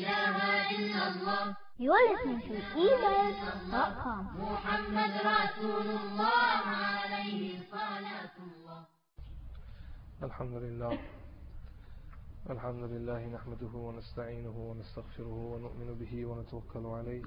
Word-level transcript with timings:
إله 0.00 0.36
إلا 0.76 1.02
الله. 1.08 1.42
محمد 4.44 5.12
رسول 5.36 5.86
الله 6.00 6.62
عليه 6.92 7.58
صلاة 7.72 8.36
الله 8.46 8.80
الحمد 10.22 10.56
لله 10.64 10.98
الحمد 12.50 12.84
لله 12.92 13.20
نحمده 13.26 13.72
ونستعينه 13.86 14.56
ونستغفره 14.70 15.34
ونؤمن 15.52 15.88
به 16.00 16.26
ونتوكل 16.26 16.84
عليه 16.86 17.22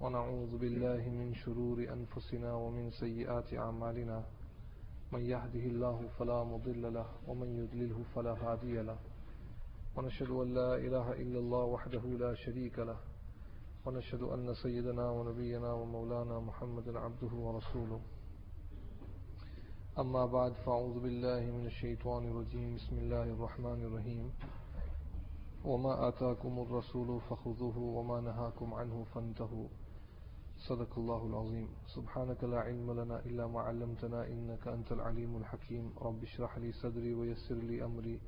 ونعوذ 0.00 0.52
بالله 0.58 1.02
من 1.20 1.34
شرور 1.34 1.78
أنفسنا 1.96 2.52
ومن 2.54 2.90
سيئات 2.90 3.54
أعمالنا 3.54 4.24
من 5.12 5.20
يهده 5.20 5.64
الله 5.72 6.08
فلا 6.18 6.44
مضل 6.44 6.82
له 6.94 7.06
ومن 7.28 7.48
يضلله 7.60 7.98
فلا 8.14 8.32
هادي 8.44 8.82
له 8.82 8.98
ونشهد 9.96 10.30
أن 10.30 10.54
لا 10.54 10.74
إله 10.76 11.12
إلا 11.12 11.38
الله 11.38 11.64
وحده 11.64 12.00
لا 12.00 12.34
شريك 12.34 12.78
له 12.78 12.96
ونشهد 13.86 14.22
أن 14.22 14.54
سيدنا 14.54 15.10
ونبينا 15.10 15.72
ومولانا 15.72 16.40
محمد 16.40 16.96
عبده 16.96 17.32
ورسوله. 17.34 18.00
أما 19.98 20.26
بعد 20.26 20.52
فأعوذ 20.52 21.00
بالله 21.00 21.40
من 21.40 21.66
الشيطان 21.66 22.28
الرجيم. 22.30 22.74
بسم 22.76 22.98
الله 22.98 23.22
الرحمن 23.22 23.82
الرحيم. 23.84 24.32
وما 25.64 26.08
آتاكم 26.08 26.58
الرسول 26.58 27.20
فخذوه 27.20 27.78
وما 27.78 28.20
نهاكم 28.20 28.74
عنه 28.74 29.04
فانتهوا. 29.14 29.68
صدق 30.68 30.98
الله 30.98 31.26
العظيم. 31.26 31.68
سبحانك 31.86 32.44
لا 32.44 32.60
علم 32.60 33.00
لنا 33.00 33.20
إلا 33.28 33.46
ما 33.46 33.60
علمتنا 33.60 34.26
إنك 34.26 34.68
أنت 34.68 34.92
العليم 34.92 35.36
الحكيم. 35.36 35.92
رب 36.00 36.22
اشرح 36.22 36.58
لي 36.58 36.72
صدري 36.72 37.14
ويسر 37.14 37.54
لي 37.54 37.84
أمري. 37.84 38.20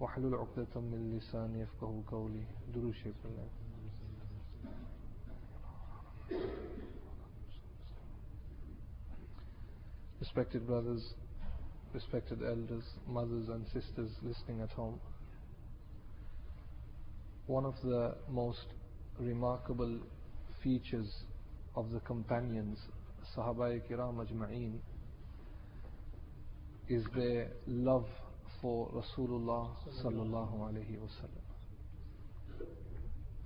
واحلل 0.00 0.34
عقدة 0.34 0.80
من 0.80 1.16
لساني 1.18 1.60
يفقه 1.60 2.02
قولي 2.06 2.44
درود 2.74 2.94
شيخ 2.94 3.16
الله 3.24 3.48
Respected 10.20 10.66
brothers, 10.66 11.14
respected 11.92 12.42
elders, 12.42 12.84
mothers 13.08 13.48
and 13.48 13.66
sisters 13.66 14.10
listening 14.22 14.60
at 14.60 14.70
home. 14.70 15.00
One 17.46 17.66
of 17.66 17.74
the 17.82 18.14
most 18.30 18.66
remarkable 19.18 19.98
features 20.62 21.10
of 21.74 21.90
the 21.90 22.00
companions, 22.00 22.78
Sahaba 23.36 23.80
Kiram 23.90 24.24
Ajma'een, 24.24 24.78
is 26.88 27.04
their 27.16 27.48
love 27.66 28.06
for 28.61 28.89
Rasulullah 28.91 29.69
sallallahu 30.03 30.59
alaihi 30.59 30.97
wasallam. 30.97 31.45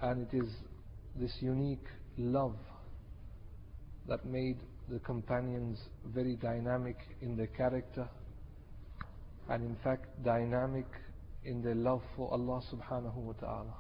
And 0.02 0.28
it 0.32 0.38
is 0.38 0.50
this 1.16 1.32
unique 1.42 1.86
love 2.18 2.56
that 4.08 4.26
made 4.26 4.58
the 4.90 5.00
companions 5.00 5.78
very 6.06 6.36
dynamic 6.36 6.98
in 7.22 7.38
their 7.38 7.48
character 7.48 8.10
and 9.50 9.64
in 9.64 9.76
fact 9.84 10.06
dynamic 10.24 10.88
in 11.44 11.62
their 11.62 11.76
love 11.76 12.02
for 12.16 12.32
Allah 12.32 12.62
subhanahu 12.72 13.16
wa 13.16 13.34
ta'ala. 13.34 13.74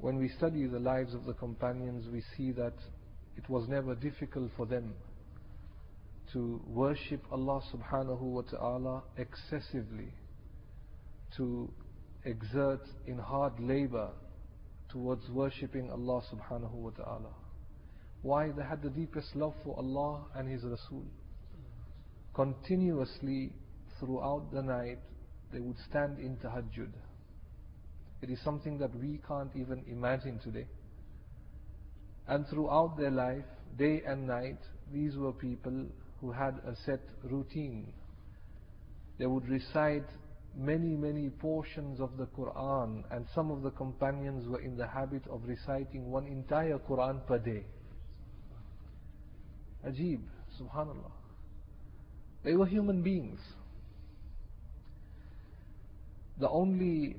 When 0.00 0.18
we 0.18 0.28
study 0.36 0.66
the 0.66 0.78
lives 0.78 1.14
of 1.14 1.24
the 1.24 1.32
companions, 1.32 2.06
we 2.12 2.22
see 2.36 2.52
that 2.52 2.74
it 3.36 3.48
was 3.48 3.68
never 3.68 3.94
difficult 3.94 4.50
for 4.56 4.66
them 4.66 4.92
to 6.34 6.60
worship 6.66 7.22
Allah 7.30 7.62
subhanahu 7.72 8.20
wa 8.20 8.42
ta'ala 8.42 9.02
excessively, 9.16 10.12
to 11.36 11.72
exert 12.24 12.80
in 13.06 13.18
hard 13.18 13.52
labor 13.60 14.10
towards 14.90 15.28
worshipping 15.30 15.90
Allah 15.90 16.22
subhanahu 16.32 16.72
wa 16.72 16.90
ta'ala. 16.90 17.30
Why? 18.22 18.50
They 18.50 18.64
had 18.64 18.82
the 18.82 18.90
deepest 18.90 19.36
love 19.36 19.54
for 19.62 19.76
Allah 19.78 20.24
and 20.34 20.48
His 20.50 20.64
Rasul. 20.64 21.04
Continuously 22.34 23.52
throughout 24.00 24.52
the 24.52 24.62
night, 24.62 24.98
they 25.52 25.60
would 25.60 25.76
stand 25.88 26.18
in 26.18 26.36
tahajjud. 26.36 26.90
It 28.22 28.30
is 28.30 28.40
something 28.42 28.78
that 28.78 28.92
we 28.98 29.20
can't 29.28 29.50
even 29.54 29.84
imagine 29.88 30.40
today. 30.42 30.66
And 32.26 32.44
throughout 32.48 32.96
their 32.98 33.12
life, 33.12 33.44
day 33.78 34.02
and 34.04 34.26
night, 34.26 34.58
these 34.92 35.16
were 35.16 35.32
people 35.32 35.86
who 36.24 36.32
had 36.32 36.54
a 36.66 36.74
set 36.86 37.00
routine. 37.22 37.92
They 39.18 39.26
would 39.26 39.46
recite 39.46 40.06
many, 40.56 40.96
many 40.96 41.28
portions 41.28 42.00
of 42.00 42.16
the 42.16 42.26
Quran, 42.26 43.04
and 43.10 43.26
some 43.34 43.50
of 43.50 43.62
the 43.62 43.70
companions 43.70 44.48
were 44.48 44.60
in 44.60 44.76
the 44.76 44.86
habit 44.86 45.22
of 45.30 45.42
reciting 45.46 46.10
one 46.10 46.26
entire 46.26 46.78
Quran 46.78 47.26
per 47.26 47.38
day. 47.38 47.64
Ajib, 49.86 50.20
subhanallah. 50.58 51.12
They 52.42 52.54
were 52.54 52.66
human 52.66 53.02
beings. 53.02 53.40
The 56.40 56.48
only 56.48 57.16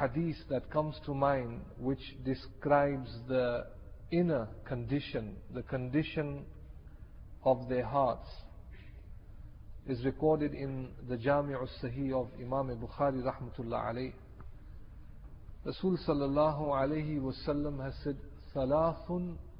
hadith 0.00 0.38
that 0.50 0.70
comes 0.72 0.96
to 1.06 1.14
mind 1.14 1.60
which 1.78 2.16
describes 2.24 3.10
the 3.28 3.66
inner 4.10 4.48
condition, 4.66 5.36
the 5.54 5.62
condition 5.62 6.46
of 7.43 7.69
their 7.69 7.85
hearts, 7.85 8.27
is 9.87 10.03
recorded 10.05 10.53
in 10.53 10.89
the 11.07 11.17
Jami' 11.17 11.53
al-Sahih 11.53 12.13
of 12.13 12.27
Imam 12.39 12.67
Bukhari 12.77 13.23
rahmatullah 13.23 13.93
alayh. 13.93 14.13
Rasul 15.65 15.97
sallallahu 16.07 16.67
alayhi 16.67 17.19
wasallam 17.19 17.83
has 17.83 17.93
said, 18.03 18.17
ثلاث 18.55 19.09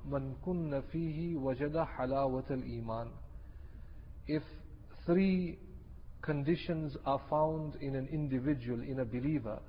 من 0.09 0.33
كن 0.45 0.81
فيه 0.91 1.35
وجد 1.37 1.77
حلاوة 1.77 2.49
الإيمان. 2.49 3.09
If 4.27 4.43
three 5.05 5.57
conditions 6.21 6.95
are 7.05 7.21
found 7.29 7.75
in 7.81 7.95
an 7.95 8.07
individual, 8.11 8.81
in 8.81 8.99
a 8.99 9.05
believer, 9.05 9.59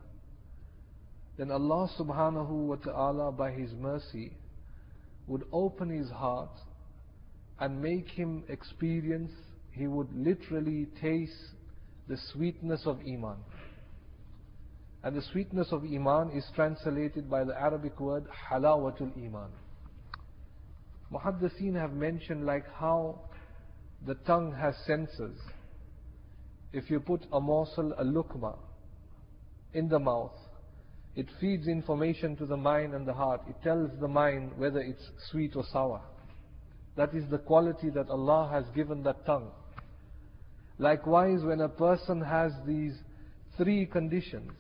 then 1.36 1.50
Allah 1.50 1.88
subhanahu 1.98 2.50
wa 2.50 2.76
ta'ala 2.76 3.32
by 3.32 3.50
His 3.53 3.72
mercy 3.72 4.32
would 5.31 5.44
open 5.53 5.88
his 5.91 6.10
heart 6.10 6.50
and 7.59 7.81
make 7.81 8.09
him 8.09 8.43
experience, 8.49 9.31
he 9.71 9.88
would 9.88 10.09
literally 10.13 10.88
taste 11.01 11.33
the 12.07 12.17
sweetness 12.33 12.81
of 12.85 12.99
Iman. 12.99 13.38
And 15.03 15.16
the 15.16 15.21
sweetness 15.31 15.67
of 15.71 15.83
Iman 15.83 16.31
is 16.31 16.45
translated 16.55 17.29
by 17.29 17.44
the 17.44 17.53
Arabic 17.59 17.99
word 17.99 18.25
halawatul 18.49 19.15
Iman. 19.17 19.49
Muhaddiseen 21.11 21.79
have 21.79 21.94
mentioned 21.94 22.45
like 22.45 22.65
how 22.73 23.19
the 24.05 24.15
tongue 24.25 24.53
has 24.53 24.75
senses. 24.85 25.39
If 26.73 26.89
you 26.89 26.99
put 26.99 27.25
a 27.31 27.39
morsel, 27.39 27.94
a 27.97 28.03
lukma, 28.03 28.57
in 29.73 29.88
the 29.89 29.99
mouth, 29.99 30.33
it 31.15 31.27
feeds 31.39 31.67
information 31.67 32.35
to 32.38 32.45
the 32.45 32.57
mind 32.57 32.94
and 32.94 33.07
the 33.07 33.13
heart. 33.13 33.41
It 33.47 33.55
tells 33.63 33.91
the 33.99 34.07
mind 34.07 34.51
whether 34.57 34.79
it's 34.79 35.03
sweet 35.31 35.55
or 35.55 35.63
sour. 35.71 36.01
That 36.95 37.13
is 37.13 37.23
the 37.29 37.38
quality 37.38 37.89
that 37.89 38.09
Allah 38.09 38.50
has 38.51 38.66
given 38.75 39.03
that 39.03 39.25
tongue. 39.25 39.51
Likewise, 40.78 41.39
when 41.44 41.61
a 41.61 41.69
person 41.69 42.22
has 42.22 42.51
these 42.66 42.94
three 43.57 43.85
conditions, 43.85 44.51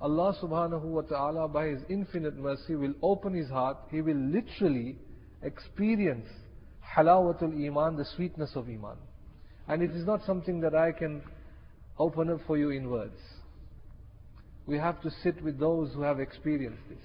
Allah 0.00 0.36
subhanahu 0.40 0.82
wa 0.82 1.02
ta'ala 1.02 1.48
by 1.48 1.66
His 1.68 1.82
infinite 1.88 2.36
mercy 2.36 2.76
will 2.76 2.94
open 3.02 3.34
his 3.34 3.48
heart, 3.50 3.78
he 3.90 4.00
will 4.00 4.16
literally 4.16 4.96
experience 5.42 6.28
halawatul 6.96 7.66
iman, 7.66 7.96
the 7.96 8.04
sweetness 8.16 8.50
of 8.54 8.68
iman. 8.68 8.96
And 9.66 9.82
it 9.82 9.90
is 9.90 10.06
not 10.06 10.24
something 10.24 10.60
that 10.60 10.74
I 10.74 10.92
can 10.92 11.22
open 11.98 12.30
up 12.30 12.40
for 12.46 12.56
you 12.56 12.70
in 12.70 12.88
words. 12.88 13.18
We 14.66 14.78
have 14.78 15.00
to 15.02 15.10
sit 15.22 15.42
with 15.42 15.58
those 15.58 15.92
who 15.94 16.02
have 16.02 16.20
experienced 16.20 16.82
this. 16.88 16.98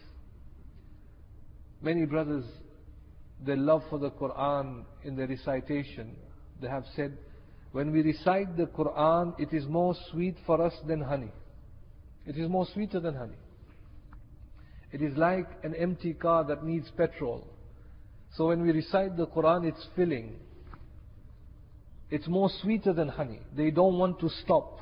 Many 1.81 2.05
brothers, 2.05 2.45
their 3.45 3.57
love 3.57 3.83
for 3.89 3.99
the 3.99 4.11
Quran 4.11 4.83
in 5.03 5.15
the 5.15 5.27
recitation, 5.27 6.15
they 6.61 6.67
have 6.67 6.85
said, 6.95 7.17
when 7.71 7.91
we 7.91 8.01
recite 8.01 8.55
the 8.55 8.67
Quran, 8.67 9.39
it 9.39 9.53
is 9.53 9.65
more 9.65 9.95
sweet 10.11 10.35
for 10.45 10.61
us 10.61 10.73
than 10.87 11.01
honey. 11.01 11.31
It 12.25 12.37
is 12.37 12.47
more 12.49 12.67
sweeter 12.73 12.99
than 12.99 13.15
honey. 13.15 13.37
It 14.91 15.01
is 15.01 15.17
like 15.17 15.47
an 15.63 15.73
empty 15.75 16.13
car 16.13 16.43
that 16.45 16.63
needs 16.63 16.87
petrol. 16.95 17.47
So 18.35 18.47
when 18.47 18.61
we 18.61 18.71
recite 18.71 19.17
the 19.17 19.27
Quran, 19.27 19.65
it's 19.67 19.87
filling. 19.95 20.35
It's 22.11 22.27
more 22.27 22.49
sweeter 22.61 22.93
than 22.93 23.09
honey. 23.09 23.41
They 23.57 23.71
don't 23.71 23.97
want 23.97 24.19
to 24.19 24.29
stop. 24.43 24.79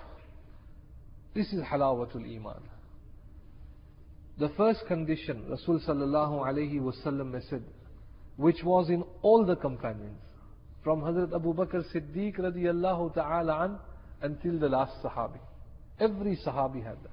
This 1.34 1.48
is 1.54 1.64
halawatul 1.64 2.26
iman. 2.36 2.62
The 4.38 4.50
first 4.58 4.86
condition, 4.88 5.46
Rasul 5.50 5.80
sallallahu 5.80 6.46
alayhi 6.46 6.80
wasallam 6.80 7.40
said, 7.50 7.64
which 8.41 8.63
was 8.63 8.89
in 8.91 9.05
all 9.23 9.45
the 9.45 9.57
companions, 9.57 10.19
from 10.83 11.01
Hazrat 11.01 11.35
Abu 11.35 11.55
Bakr 11.55 11.83
Siddiq 11.93 12.39
radiyallahu 12.39 13.15
ta'ala 13.15 13.65
an 13.65 13.79
until 14.23 14.59
the 14.59 14.69
last 14.69 15.03
Sahabi. 15.03 15.41
Every 15.99 16.39
Sahabi 16.47 16.85
had 16.85 16.97
that. 17.03 17.11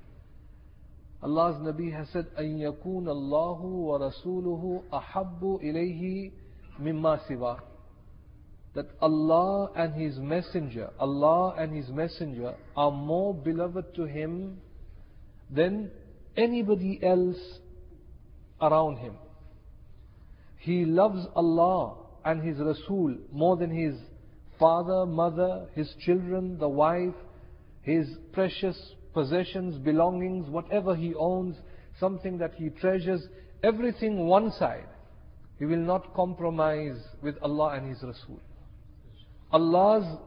Allah's 1.23 1.55
Nabi 1.61 1.91
has 1.93 2.09
said, 2.09 2.27
أَن 2.37 2.59
يَكُونَ 2.59 3.05
اللَّهُ 3.05 3.61
وَرَسُولُهُ 3.61 4.83
أَحَبُّ 4.91 5.41
إِلَيْهِ 5.63 6.31
مِمَّا 6.81 7.19
سِوَى 7.29 7.59
That 8.75 8.87
Allah 9.01 9.71
and 9.75 9.93
His 9.93 10.19
Messenger, 10.19 10.89
Allah 10.99 11.55
and 11.57 11.73
His 11.73 11.87
Messenger 11.89 12.55
are 12.75 12.91
more 12.91 13.33
beloved 13.33 13.95
to 13.95 14.03
Him 14.03 14.59
than 15.49 15.91
anybody 16.35 16.99
else 17.01 17.39
around 18.61 18.97
Him. 18.97 19.15
He 20.58 20.84
loves 20.84 21.26
Allah 21.34 21.96
and 22.24 22.42
His 22.42 22.58
Rasul 22.58 23.16
more 23.32 23.56
than 23.56 23.70
his 23.70 23.94
father, 24.58 25.06
mother, 25.06 25.66
his 25.74 25.92
children, 26.04 26.58
the 26.58 26.68
wife, 26.68 27.14
his 27.82 28.06
precious 28.32 28.76
possessions, 29.14 29.78
belongings, 29.78 30.48
whatever 30.48 30.94
he 30.94 31.14
owns, 31.14 31.56
something 31.98 32.38
that 32.38 32.54
he 32.56 32.68
treasures, 32.70 33.22
everything 33.62 34.26
one 34.26 34.50
side. 34.52 34.88
He 35.58 35.64
will 35.64 35.78
not 35.78 36.14
compromise 36.14 37.00
with 37.20 37.36
Allah 37.42 37.70
and 37.76 37.88
His 37.88 38.00
Rasul. 38.02 38.40
Allah's 39.50 40.18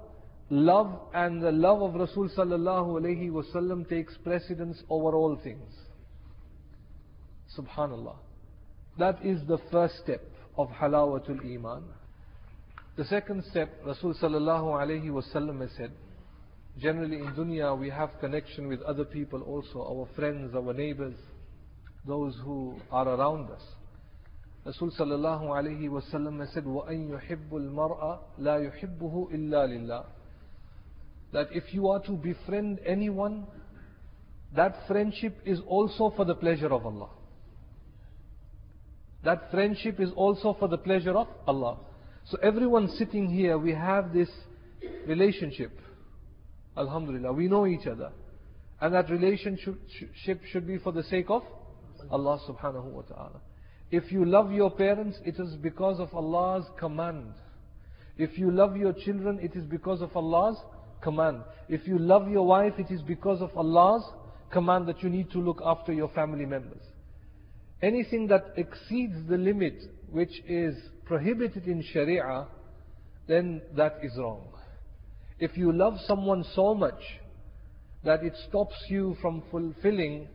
love 0.50 1.00
and 1.13 1.42
the 1.42 1.51
love 1.54 1.81
of 1.81 1.94
Rasul 1.95 2.27
sallallahu 2.38 3.00
alayhi 3.00 3.31
wasallam 3.31 3.88
takes 3.88 4.18
precedence 4.25 4.84
over 4.89 5.16
all 5.16 5.39
things. 5.42 5.74
Subhanallah. 7.57 8.16
That 8.99 9.19
is 9.25 9.41
the 9.47 9.59
first 9.71 9.94
step 10.03 10.23
of 10.56 10.69
halawatul 10.69 11.44
iman. 11.44 11.85
The 12.97 13.05
second 13.05 13.44
step, 13.50 13.71
Rasul 13.85 14.15
sallallahu 14.15 14.81
alayhi 14.81 15.11
wasallam 15.11 15.61
has 15.61 15.71
said, 15.77 15.93
generally 16.81 17.19
in 17.19 17.27
dunya 17.35 17.79
we 17.79 17.91
have 17.91 18.11
connection 18.21 18.69
with 18.69 18.81
other 18.83 19.05
people 19.05 19.43
also, 19.43 19.83
our 19.83 20.09
friends, 20.17 20.55
our 20.55 20.73
neighbors, 20.73 21.15
those 22.06 22.35
who 22.43 22.77
are 22.91 23.06
around 23.06 23.50
us. 23.50 23.62
Rasul 24.65 24.91
sallallahu 24.99 25.44
alayhi 25.44 25.91
wasallam 25.91 26.41
has 26.41 26.49
said, 26.55 26.65
وَأَن 26.65 27.11
يُحِبُّ 27.11 27.50
الْمَرْأَ 27.53 28.19
لَا 28.41 28.71
يُحِبُّهُ 28.71 29.33
إِلَّا 29.33 29.69
لِلَّهِ 29.69 30.05
That 31.33 31.49
if 31.53 31.75
you 31.75 31.88
are 31.88 32.00
to 32.00 32.12
befriend 32.12 32.81
anyone, 32.87 33.47
that 34.55 34.87
friendship 34.88 35.38
is 35.44 35.61
also 35.67 36.12
for 36.17 36.25
the 36.25 36.35
pleasure 36.35 36.73
of 36.73 36.87
Allah. 36.87 37.11
That 39.24 39.52
friendship 39.52 40.00
is 40.00 40.12
also 40.16 40.56
for 40.60 40.68
the 40.68 40.78
pleasure 40.78 41.16
of 41.16 41.28
Allah. 41.48 41.78
So 42.26 42.38
everyone 42.42 42.88
sitting 42.90 43.30
here, 43.30 43.58
we 43.58 43.74
have 43.74 44.14
this 44.14 44.30
relationship. 45.08 45.72
Alhamdulillah, 46.78 47.34
we 47.34 47.48
know 47.48 47.68
each 47.68 47.88
other. 47.88 48.12
And 48.80 48.96
that 48.96 49.10
relationship 49.10 49.80
should 50.52 50.68
be 50.68 50.78
for 50.80 50.92
the 50.92 51.04
sake 51.04 51.30
of 51.30 51.44
Allah 52.10 52.40
subhanahu 52.48 52.86
wa 52.86 53.02
ta'ala. 53.04 53.42
If 53.92 54.12
you 54.12 54.26
love 54.26 54.52
your 54.52 54.72
parents, 54.72 55.20
it 55.24 55.40
is 55.40 55.56
because 55.56 56.00
of 56.00 56.14
Allah's 56.16 56.66
command. 56.80 57.34
If 58.18 58.38
you 58.40 58.50
love 58.50 58.76
your 58.78 58.94
children, 58.94 59.40
it 59.42 59.56
is 59.56 59.66
because 59.66 60.02
of 60.02 60.16
Allah's 60.16 60.58
command. 61.02 61.44
If 61.70 61.88
you 61.88 62.00
love 62.00 62.30
your 62.30 62.46
wife, 62.46 62.74
it 62.78 62.90
is 62.90 63.02
because 63.02 63.42
of 63.42 63.56
Allah's 63.56 64.04
command 64.52 64.88
that 64.88 65.04
you 65.04 65.10
need 65.10 65.30
to 65.32 65.40
look 65.40 65.62
after 65.64 65.94
your 65.94 66.10
family 66.10 66.46
members. 66.46 66.82
Anything 67.81 68.28
that 68.28 68.54
exceeds 68.57 69.16
the 69.28 69.38
limit 69.38 69.75
which 70.10 70.42
is 70.48 70.75
prohibited 71.06 71.66
in 71.68 71.83
Sharia, 71.94 72.48
then 73.28 73.62
that 73.75 73.98
is 74.04 74.12
wrong. 74.18 74.48
If 75.39 75.57
you 75.57 75.72
love 75.72 75.98
someone 76.06 76.45
so 76.56 76.75
much 76.75 77.01
that 78.04 78.24
it 78.24 78.33
stops 78.48 78.75
you 78.89 79.18
from 79.22 79.44
fulfilling 79.50 80.28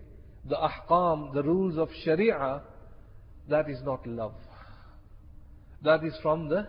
the 0.45 0.57
ahkam, 0.57 1.33
the 1.35 1.43
rules 1.43 1.79
of 1.79 1.89
Sharia, 2.05 2.63
that 3.49 3.71
is 3.71 3.79
not 3.85 4.07
love. 4.07 4.35
That 5.83 6.05
is 6.05 6.15
from 6.23 6.49
the 6.49 6.67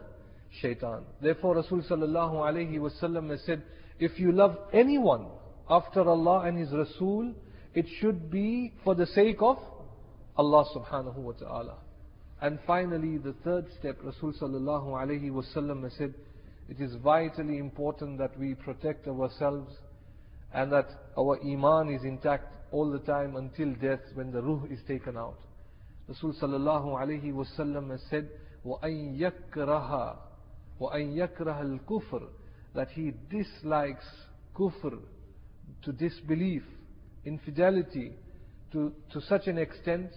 shaitan. 0.62 1.04
Therefore 1.22 1.56
Rasul 1.56 1.82
sallallahu 1.82 2.36
alayhi 2.36 3.32
has 3.32 3.42
said, 3.46 3.64
if 4.00 4.20
you 4.20 4.32
love 4.32 4.58
anyone 4.74 5.28
after 5.70 6.08
Allah 6.08 6.42
and 6.42 6.58
His 6.58 6.72
Rasul, 6.72 7.34
it 7.74 7.86
should 8.00 8.30
be 8.30 8.74
for 8.84 8.96
the 8.96 9.08
sake 9.08 9.38
of 9.42 9.58
Allah 10.37 10.65
subhanahu 10.75 11.17
wa 11.17 11.33
ta'ala. 11.33 11.77
And 12.41 12.59
finally, 12.67 13.19
the 13.19 13.35
third 13.45 13.67
step, 13.79 13.99
Rasul 14.03 14.33
sallallahu 14.33 14.89
alayhi 14.89 15.31
wasallam 15.31 15.85
has 15.85 15.93
said, 15.97 16.15
it 16.69 16.81
is 16.81 16.95
vitally 16.97 17.59
important 17.59 18.19
that 18.19 18.39
we 18.39 18.55
protect 18.55 19.07
ourselves 19.07 19.73
and 20.55 20.73
that 20.73 20.87
our 21.19 21.39
iman 21.45 21.93
is 21.93 22.03
intact 22.05 22.53
all 22.73 22.91
the 22.91 22.99
time 23.01 23.37
until 23.37 23.73
death 23.75 24.01
when 24.15 24.33
the 24.33 24.43
ruh 24.43 24.65
is 24.71 24.81
taken 24.89 25.17
out. 25.17 25.39
Rasul 26.09 26.35
sallallahu 26.41 27.01
alayhi 27.01 27.33
wasallam 27.33 27.91
has 27.91 28.01
said, 28.11 28.29
وَأَن 28.67 29.19
يَكْرَهَ 29.19 30.17
وَأَن 30.81 31.17
يَكْرَهَ 31.17 31.81
الْكُفْرِ 31.81 32.27
That 32.75 32.89
he 32.91 33.13
dislikes 33.31 34.05
kufr, 34.57 34.99
to 35.85 35.93
disbelief, 35.93 36.63
infidelity, 37.25 38.13
to, 38.73 38.93
to 39.13 39.21
such 39.21 39.47
an 39.47 39.59
extent 39.59 40.11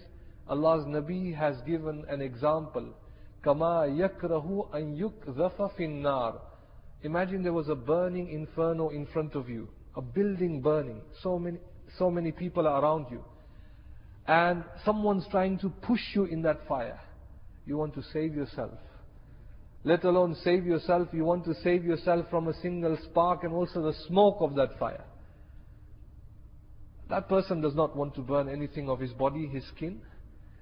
Allah's 0.51 0.85
Nabi 0.85 1.33
has 1.33 1.55
given 1.65 2.03
an 2.09 2.21
example. 2.21 2.93
Kama 3.41 3.87
yakrahu 3.87 4.67
an 4.75 4.97
yukzafa 4.97 5.71
finnar. 5.79 6.41
Imagine 7.03 7.41
there 7.41 7.53
was 7.53 7.69
a 7.69 7.75
burning 7.75 8.29
inferno 8.29 8.89
in 8.89 9.05
front 9.07 9.33
of 9.33 9.47
you, 9.47 9.69
a 9.95 10.01
building 10.01 10.61
burning, 10.61 11.01
so 11.23 11.39
many, 11.39 11.57
so 11.97 12.11
many 12.11 12.33
people 12.33 12.67
are 12.67 12.83
around 12.83 13.05
you, 13.09 13.23
and 14.27 14.65
someone's 14.83 15.25
trying 15.31 15.57
to 15.57 15.69
push 15.69 16.01
you 16.13 16.25
in 16.25 16.41
that 16.41 16.67
fire. 16.67 16.99
You 17.65 17.77
want 17.77 17.93
to 17.95 18.03
save 18.11 18.35
yourself. 18.35 18.77
Let 19.85 20.03
alone 20.03 20.35
save 20.43 20.65
yourself, 20.65 21.07
you 21.13 21.23
want 21.23 21.45
to 21.45 21.55
save 21.63 21.85
yourself 21.85 22.25
from 22.29 22.49
a 22.49 22.53
single 22.61 22.97
spark 23.05 23.45
and 23.45 23.53
also 23.53 23.81
the 23.81 23.95
smoke 24.07 24.37
of 24.41 24.55
that 24.55 24.77
fire. 24.77 25.05
That 27.09 27.29
person 27.29 27.61
does 27.61 27.73
not 27.73 27.95
want 27.95 28.15
to 28.15 28.21
burn 28.21 28.49
anything 28.49 28.89
of 28.89 28.99
his 28.99 29.11
body, 29.13 29.47
his 29.47 29.65
skin. 29.75 30.01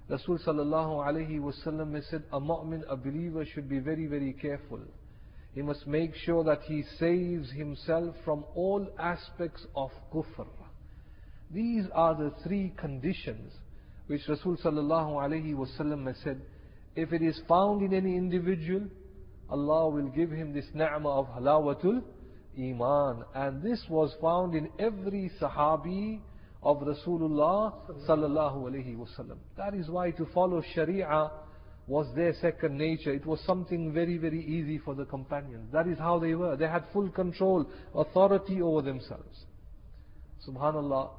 Rasul 0.09 0.39
sallallahu 0.39 1.05
alayhi 1.05 1.39
wasallam 1.39 1.93
has 1.93 2.05
said, 2.09 2.23
a 2.33 2.39
mu'min, 2.39 2.81
a 2.89 2.97
believer 2.97 3.45
should 3.45 3.69
be 3.69 3.79
very, 3.79 4.07
very 4.07 4.33
careful. 4.33 4.79
He 5.53 5.61
must 5.61 5.85
make 5.85 6.15
sure 6.15 6.43
that 6.43 6.61
he 6.63 6.83
saves 6.99 7.51
himself 7.51 8.15
from 8.25 8.43
all 8.55 8.87
aspects 8.97 9.65
of 9.75 9.91
kufr. 10.13 10.47
These 11.51 11.85
are 11.93 12.15
the 12.15 12.33
three 12.43 12.73
conditions 12.77 13.53
which 14.07 14.21
Rasul 14.27 14.57
sallallahu 14.57 15.13
alayhi 15.13 15.53
wasallam 15.53 16.07
has 16.07 16.17
said, 16.23 16.41
if 16.95 17.13
it 17.13 17.21
is 17.21 17.39
found 17.47 17.83
in 17.83 17.93
any 17.93 18.15
individual, 18.15 18.87
Allah 19.49 19.89
will 19.89 20.09
give 20.09 20.31
him 20.31 20.53
this 20.53 20.65
ni'mah 20.73 21.19
of 21.19 21.27
halawatul 21.27 22.01
iman. 22.57 23.23
And 23.35 23.61
this 23.61 23.83
was 23.89 24.11
found 24.21 24.55
in 24.55 24.69
every 24.79 25.31
sahabi 25.39 26.19
of 26.61 26.77
Rasulullah 26.79 27.73
sallallahu 28.07 28.63
alaihi 28.63 28.97
wasallam. 28.97 29.37
That 29.57 29.73
is 29.73 29.89
why 29.89 30.11
to 30.11 30.25
follow 30.33 30.61
Sharia 30.73 31.31
was 31.87 32.07
their 32.15 32.33
second 32.41 32.77
nature. 32.77 33.11
It 33.11 33.25
was 33.25 33.39
something 33.45 33.91
very, 33.93 34.17
very 34.17 34.45
easy 34.45 34.77
for 34.77 34.93
the 34.93 35.05
companions. 35.05 35.71
That 35.71 35.87
is 35.87 35.97
how 35.97 36.19
they 36.19 36.35
were. 36.35 36.55
They 36.55 36.67
had 36.67 36.83
full 36.93 37.09
control, 37.09 37.65
authority 37.95 38.61
over 38.61 38.81
themselves. 38.81 39.45
Subhanallah, 40.47 41.09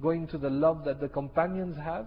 going 0.00 0.28
to 0.28 0.38
the 0.38 0.50
love 0.50 0.84
that 0.84 1.00
the 1.00 1.08
companions 1.08 1.76
have, 1.76 2.06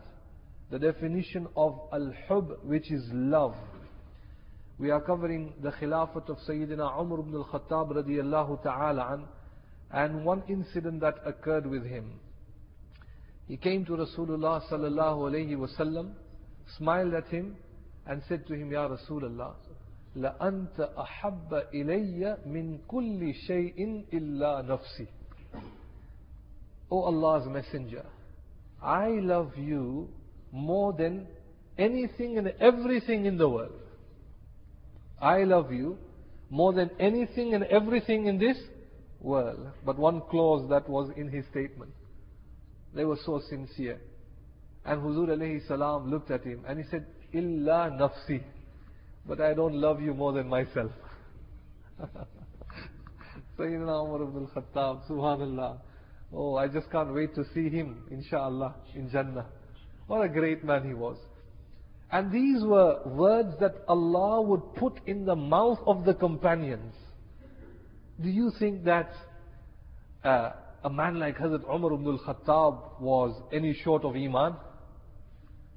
the 0.72 0.80
definition 0.80 1.48
of 1.56 1.80
al-hub, 1.92 2.58
which 2.64 2.92
is 2.92 3.04
love. 3.12 3.56
We 4.78 4.92
are 4.92 5.02
covering 5.02 5.54
the 5.62 5.72
khilafat 5.72 6.30
of 6.30 6.38
Sayyidina 6.48 7.00
Umar 7.00 7.20
ibn 7.20 7.34
al-Khattab 7.36 7.92
radiyallahu 7.96 8.64
ta'ala 8.64 9.14
an, 9.14 9.26
and 9.92 10.26
one 10.26 10.44
incident 10.50 11.02
that 11.02 11.16
occurred 11.26 11.66
with 11.66 11.86
him. 11.86 12.20
He 13.49 13.57
came 13.57 13.85
to 13.87 13.93
Rasulullah 13.93 14.63
sallallahu 14.71 15.31
alayhi 15.31 15.57
wasallam, 15.57 16.13
smiled 16.79 17.15
at 17.15 17.27
him, 17.29 17.57
and 18.07 18.23
said 18.29 18.47
to 18.47 18.55
him, 18.55 18.71
Ya 18.71 18.89
Rasulullah, 18.89 19.55
لأنت 20.17 20.81
أحب 20.99 21.55
إلي 21.75 22.39
من 22.47 22.79
كل 22.89 23.35
شيء 23.35 24.05
إلا 24.13 24.63
نفسي. 24.63 25.07
O 26.91 27.05
Allah's 27.05 27.47
Messenger, 27.49 28.05
I 28.83 29.09
love 29.21 29.57
you 29.57 30.09
more 30.51 30.93
than 30.93 31.29
anything 31.79 32.39
and 32.39 32.49
everything 32.61 33.27
in 33.27 33.39
the 33.39 33.49
world. 33.49 33.81
I 35.21 35.45
love 35.45 35.73
you 35.73 35.99
more 36.51 36.73
than 36.73 36.91
anything 36.99 37.55
and 37.55 37.63
everything 37.65 38.27
in 38.27 38.39
this 38.39 38.57
world. 39.21 39.69
But 39.85 39.99
one 39.99 40.23
clause 40.31 40.69
that 40.71 40.89
was 40.89 41.11
in 41.17 41.29
his 41.29 41.45
statement. 41.51 41.93
They 42.96 43.06
were 43.06 43.18
so 43.26 43.42
sincere. 43.50 44.00
And 44.86 45.02
Huzur 45.02 45.28
alayhi 45.30 45.68
salam 45.68 46.10
looked 46.10 46.32
at 46.32 46.44
him 46.44 46.64
and 46.68 46.80
he 46.80 46.86
said, 46.90 47.06
Illa 47.34 47.92
nafsi. 47.92 48.42
But 49.28 49.42
I 49.42 49.54
don't 49.54 49.74
love 49.74 50.02
you 50.02 50.14
more 50.14 50.32
than 50.32 50.48
myself. 50.48 50.92
Sayyidina 53.60 54.06
Umar 54.06 54.24
ibn 54.24 54.48
al-Khattab, 54.56 55.10
subhanallah. 55.10 55.80
Oh, 56.34 56.56
I 56.56 56.68
just 56.68 56.90
can't 56.92 57.14
wait 57.14 57.34
to 57.36 57.44
see 57.54 57.70
him, 57.70 58.04
inshallah, 58.12 58.76
in 58.94 59.10
Jannah. 59.10 59.48
What 60.08 60.22
a 60.24 60.30
great 60.30 60.64
man 60.64 60.86
he 60.88 60.94
was. 60.94 61.18
And 62.12 62.32
these 62.32 62.64
were 62.64 63.02
words 63.06 63.56
that 63.60 63.84
Allah 63.88 64.42
would 64.42 64.76
put 64.76 65.00
in 65.08 65.26
the 65.26 65.36
mouth 65.36 65.80
of 65.88 66.06
the 66.06 66.14
companions. 66.14 66.94
Do 68.22 68.30
you 68.30 68.52
think 68.60 68.84
that 68.86 69.12
uh, 70.24 70.52
a 70.86 70.90
man 70.90 71.20
like 71.20 71.38
Hazrat 71.38 71.64
Umar 71.68 71.94
ibn 71.94 72.08
al-Khattab 72.08 73.02
was 73.02 73.42
any 73.52 73.74
short 73.84 74.06
of 74.06 74.16
Iman? 74.16 74.56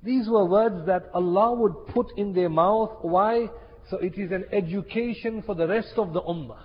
These 0.03 0.29
were 0.29 0.45
words 0.45 0.87
that 0.87 1.09
Allah 1.15 1.55
would 1.55 1.87
put 1.89 2.07
in 2.19 2.35
their 2.35 2.51
mouth. 2.51 2.99
Why? 3.01 3.49
So 3.91 3.97
it 3.97 4.19
is 4.19 4.31
an 4.31 4.45
education 4.53 5.43
for 5.47 5.55
the 5.55 5.67
rest 5.67 5.95
of 5.97 6.13
the 6.13 6.21
Ummah. 6.21 6.61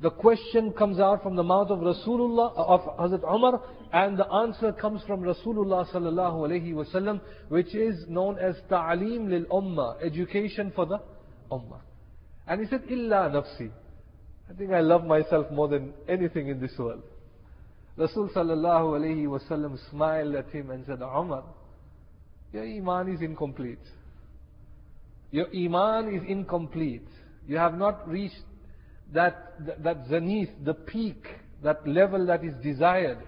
The 0.00 0.10
question 0.10 0.72
comes 0.72 1.00
out 1.00 1.22
from 1.22 1.34
the 1.36 1.42
mouth 1.42 1.70
of 1.70 1.80
Rasulullah, 1.80 2.52
uh, 2.56 2.64
of 2.64 2.80
Hazrat 2.98 3.24
Umar, 3.34 3.62
and 3.92 4.16
the 4.18 4.30
answer 4.30 4.72
comes 4.72 5.02
from 5.06 5.22
Rasulullah 5.22 5.90
sallallahu 5.90 6.46
alaihi 6.46 6.72
wasallam, 6.72 7.20
which 7.48 7.74
is 7.74 8.04
known 8.08 8.38
as 8.38 8.54
ta'aleem 8.70 9.28
lil 9.28 9.44
ummah, 9.46 9.96
education 10.04 10.70
for 10.76 10.86
the 10.86 10.98
ummah. 11.50 11.80
And 12.46 12.60
he 12.60 12.68
said, 12.68 12.82
illa 12.88 13.30
nafsi. 13.30 13.70
I 14.48 14.54
think 14.54 14.72
I 14.72 14.80
love 14.80 15.04
myself 15.04 15.50
more 15.50 15.68
than 15.68 15.92
anything 16.08 16.48
in 16.48 16.60
this 16.60 16.72
world. 16.78 17.02
Rasul 17.96 18.28
sallallahu 18.28 19.00
alaihi 19.00 19.26
wasallam 19.26 19.78
smiled 19.90 20.34
at 20.34 20.48
him 20.50 20.70
and 20.70 20.84
said, 20.86 21.00
Umar, 21.00 21.44
your 22.52 22.64
iman 22.64 23.12
is 23.12 23.20
incomplete. 23.22 23.80
Your 25.30 25.46
iman 25.54 26.14
is 26.14 26.22
incomplete. 26.28 27.06
You 27.46 27.56
have 27.56 27.76
not 27.76 28.08
reached 28.08 28.42
that, 29.12 29.54
that, 29.66 29.82
that 29.82 29.96
zenith, 30.08 30.50
the 30.64 30.74
peak, 30.74 31.24
that 31.62 31.86
level 31.86 32.26
that 32.26 32.44
is 32.44 32.54
desired. 32.62 33.18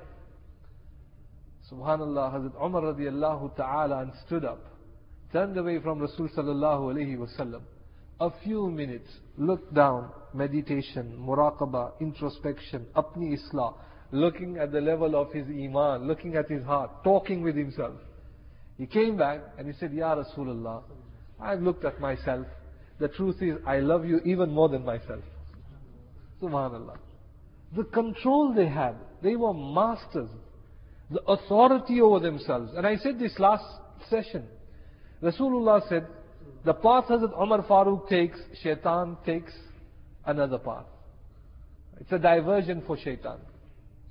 Subhanallah, 1.70 2.34
Hazrat 2.34 2.64
Umar 2.64 2.82
radiallahu 2.82 3.56
ta'ala 3.56 4.00
and 4.02 4.12
stood 4.26 4.44
up, 4.44 4.64
turned 5.32 5.56
away 5.56 5.80
from 5.80 5.98
Rasul 5.98 6.28
sallallahu 6.28 6.94
alayhi 6.94 7.16
wasallam. 7.18 7.62
A 8.20 8.30
few 8.42 8.68
minutes, 8.68 9.08
look 9.36 9.72
down, 9.72 10.10
meditation, 10.34 11.16
muraqabah, 11.20 11.92
introspection, 12.00 12.86
apni 12.96 13.38
islah, 13.38 13.74
looking 14.10 14.56
at 14.56 14.72
the 14.72 14.80
level 14.80 15.14
of 15.14 15.32
his 15.32 15.46
iman, 15.46 16.08
looking 16.08 16.34
at 16.34 16.50
his 16.50 16.64
heart, 16.64 17.04
talking 17.04 17.42
with 17.42 17.56
himself. 17.56 17.94
He 18.76 18.86
came 18.86 19.16
back 19.16 19.40
and 19.56 19.68
he 19.68 19.72
said, 19.78 19.92
Ya 19.92 20.16
Rasulullah, 20.16 20.82
I've 21.40 21.60
looked 21.60 21.84
at 21.84 22.00
myself. 22.00 22.46
The 22.98 23.08
truth 23.08 23.36
is, 23.40 23.56
I 23.64 23.78
love 23.78 24.04
you 24.04 24.20
even 24.24 24.50
more 24.50 24.68
than 24.68 24.84
myself. 24.84 25.22
Subhanallah. 26.42 26.96
The 27.76 27.84
control 27.84 28.52
they 28.54 28.68
had, 28.68 28.96
they 29.22 29.36
were 29.36 29.54
masters. 29.54 30.30
The 31.10 31.22
authority 31.22 32.00
over 32.00 32.18
themselves. 32.18 32.72
And 32.76 32.86
I 32.86 32.96
said 32.96 33.18
this 33.18 33.38
last 33.38 33.64
session. 34.10 34.44
Rasulullah 35.22 35.88
said, 35.88 36.06
the 36.64 36.74
path 36.74 37.04
Hazrat 37.08 37.40
Umar 37.40 37.62
Farooq 37.62 38.08
takes, 38.08 38.38
shaitan 38.62 39.16
takes 39.24 39.52
another 40.26 40.58
path. 40.58 40.86
It's 42.00 42.12
a 42.12 42.18
diversion 42.18 42.82
for 42.86 42.96
shaitan. 42.96 43.38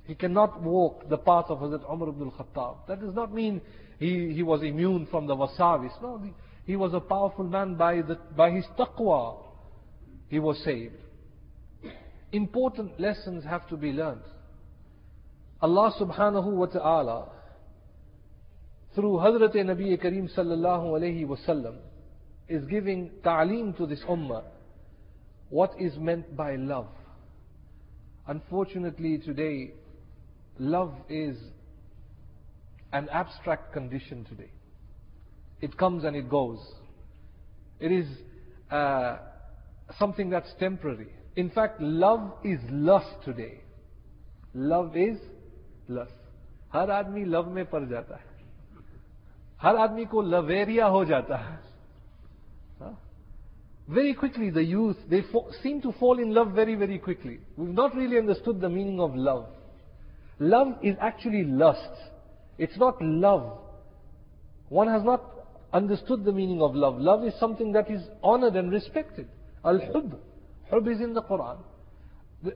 He 0.04 0.14
cannot 0.14 0.62
walk 0.62 1.08
the 1.08 1.18
path 1.18 1.46
of 1.48 1.58
Hazrat 1.58 1.90
Umar 1.90 2.08
ibn 2.08 2.32
al-Khattab. 2.32 2.86
That 2.88 3.00
does 3.00 3.14
not 3.14 3.34
mean 3.34 3.60
he, 3.98 4.32
he 4.34 4.42
was 4.42 4.62
immune 4.62 5.06
from 5.10 5.26
the 5.26 5.36
wasawis. 5.36 5.92
No, 6.02 6.22
he 6.64 6.76
was 6.76 6.94
a 6.94 7.00
powerful 7.00 7.44
man 7.44 7.74
by, 7.74 8.02
the, 8.02 8.18
by 8.36 8.50
his 8.50 8.64
taqwa. 8.78 9.38
He 10.28 10.38
was 10.38 10.62
saved 10.64 10.94
important 12.32 12.98
lessons 13.00 13.44
have 13.44 13.66
to 13.68 13.76
be 13.76 13.92
learned. 13.92 14.22
Allah 15.60 15.92
subhanahu 15.98 16.52
wa 16.52 16.66
ta'ala, 16.66 17.28
through 18.94 19.14
Hazrat 19.14 19.54
Nabi 19.54 20.00
Kareem 20.02 20.32
sallallahu 20.34 20.92
alayhi 20.92 21.26
wasallam, 21.26 21.76
is 22.47 22.65
giving 22.65 23.09
ta'aleem 23.23 23.73
to 23.77 23.85
this 23.85 24.01
ummah. 24.07 24.43
What 25.49 25.71
is 25.79 25.97
meant 25.97 26.35
by 26.35 26.55
love? 26.55 26.87
Unfortunately 28.27 29.17
today, 29.17 29.71
love 30.59 30.93
is 31.09 31.37
an 32.91 33.09
abstract 33.11 33.73
condition 33.73 34.25
today. 34.25 34.51
It 35.61 35.77
comes 35.77 36.03
and 36.03 36.15
it 36.15 36.29
goes. 36.29 36.59
It 37.79 37.91
is 37.91 38.07
uh, 38.71 39.17
something 39.97 40.29
that's 40.29 40.53
temporary. 40.59 41.07
In 41.35 41.49
fact, 41.49 41.81
love 41.81 42.33
is 42.43 42.59
lust 42.69 43.15
today. 43.25 43.61
Love 44.53 44.95
is 44.95 45.17
lust. 45.87 46.13
हर 46.73 46.91
आदमी 46.91 47.23
love 47.25 47.49
में 47.53 47.65
पड़ 47.69 47.83
जाता 47.89 48.15
है 48.15 48.31
हर 49.61 49.75
आदमी 49.75 50.05
को 50.13 50.21
लवेरिया 50.21 50.85
हो 50.85 51.03
जाता 51.05 51.37
है 51.37 51.66
Very 53.88 54.12
quickly, 54.12 54.50
the 54.50 54.62
youth, 54.62 54.96
they 55.08 55.22
seem 55.62 55.80
to 55.80 55.92
fall 55.92 56.18
in 56.18 56.34
love 56.34 56.52
very, 56.52 56.74
very 56.74 56.98
quickly. 56.98 57.38
We've 57.56 57.72
not 57.72 57.94
really 57.94 58.18
understood 58.18 58.60
the 58.60 58.68
meaning 58.68 59.00
of 59.00 59.14
love. 59.14 59.46
Love 60.38 60.74
is 60.82 60.94
actually 61.00 61.44
lust. 61.44 61.90
It's 62.58 62.76
not 62.76 63.00
love. 63.00 63.58
One 64.68 64.88
has 64.88 65.02
not 65.02 65.24
understood 65.72 66.24
the 66.24 66.32
meaning 66.32 66.60
of 66.60 66.74
love. 66.74 66.98
Love 66.98 67.24
is 67.24 67.32
something 67.40 67.72
that 67.72 67.90
is 67.90 68.02
honored 68.22 68.56
and 68.56 68.70
respected. 68.70 69.26
Al-hub. 69.64 70.18
Hub 70.70 70.86
is 70.86 71.00
in 71.00 71.14
the 71.14 71.22
Quran. 71.22 71.56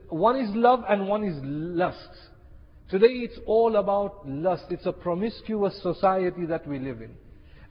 One 0.09 0.37
is 0.37 0.49
love 0.55 0.83
and 0.87 1.07
one 1.07 1.23
is 1.23 1.35
lust. 1.41 2.09
Today 2.89 3.07
it's 3.07 3.39
all 3.47 3.77
about 3.77 4.27
lust. 4.27 4.65
It's 4.69 4.85
a 4.85 4.91
promiscuous 4.91 5.81
society 5.81 6.45
that 6.45 6.67
we 6.67 6.77
live 6.77 7.01
in. 7.01 7.15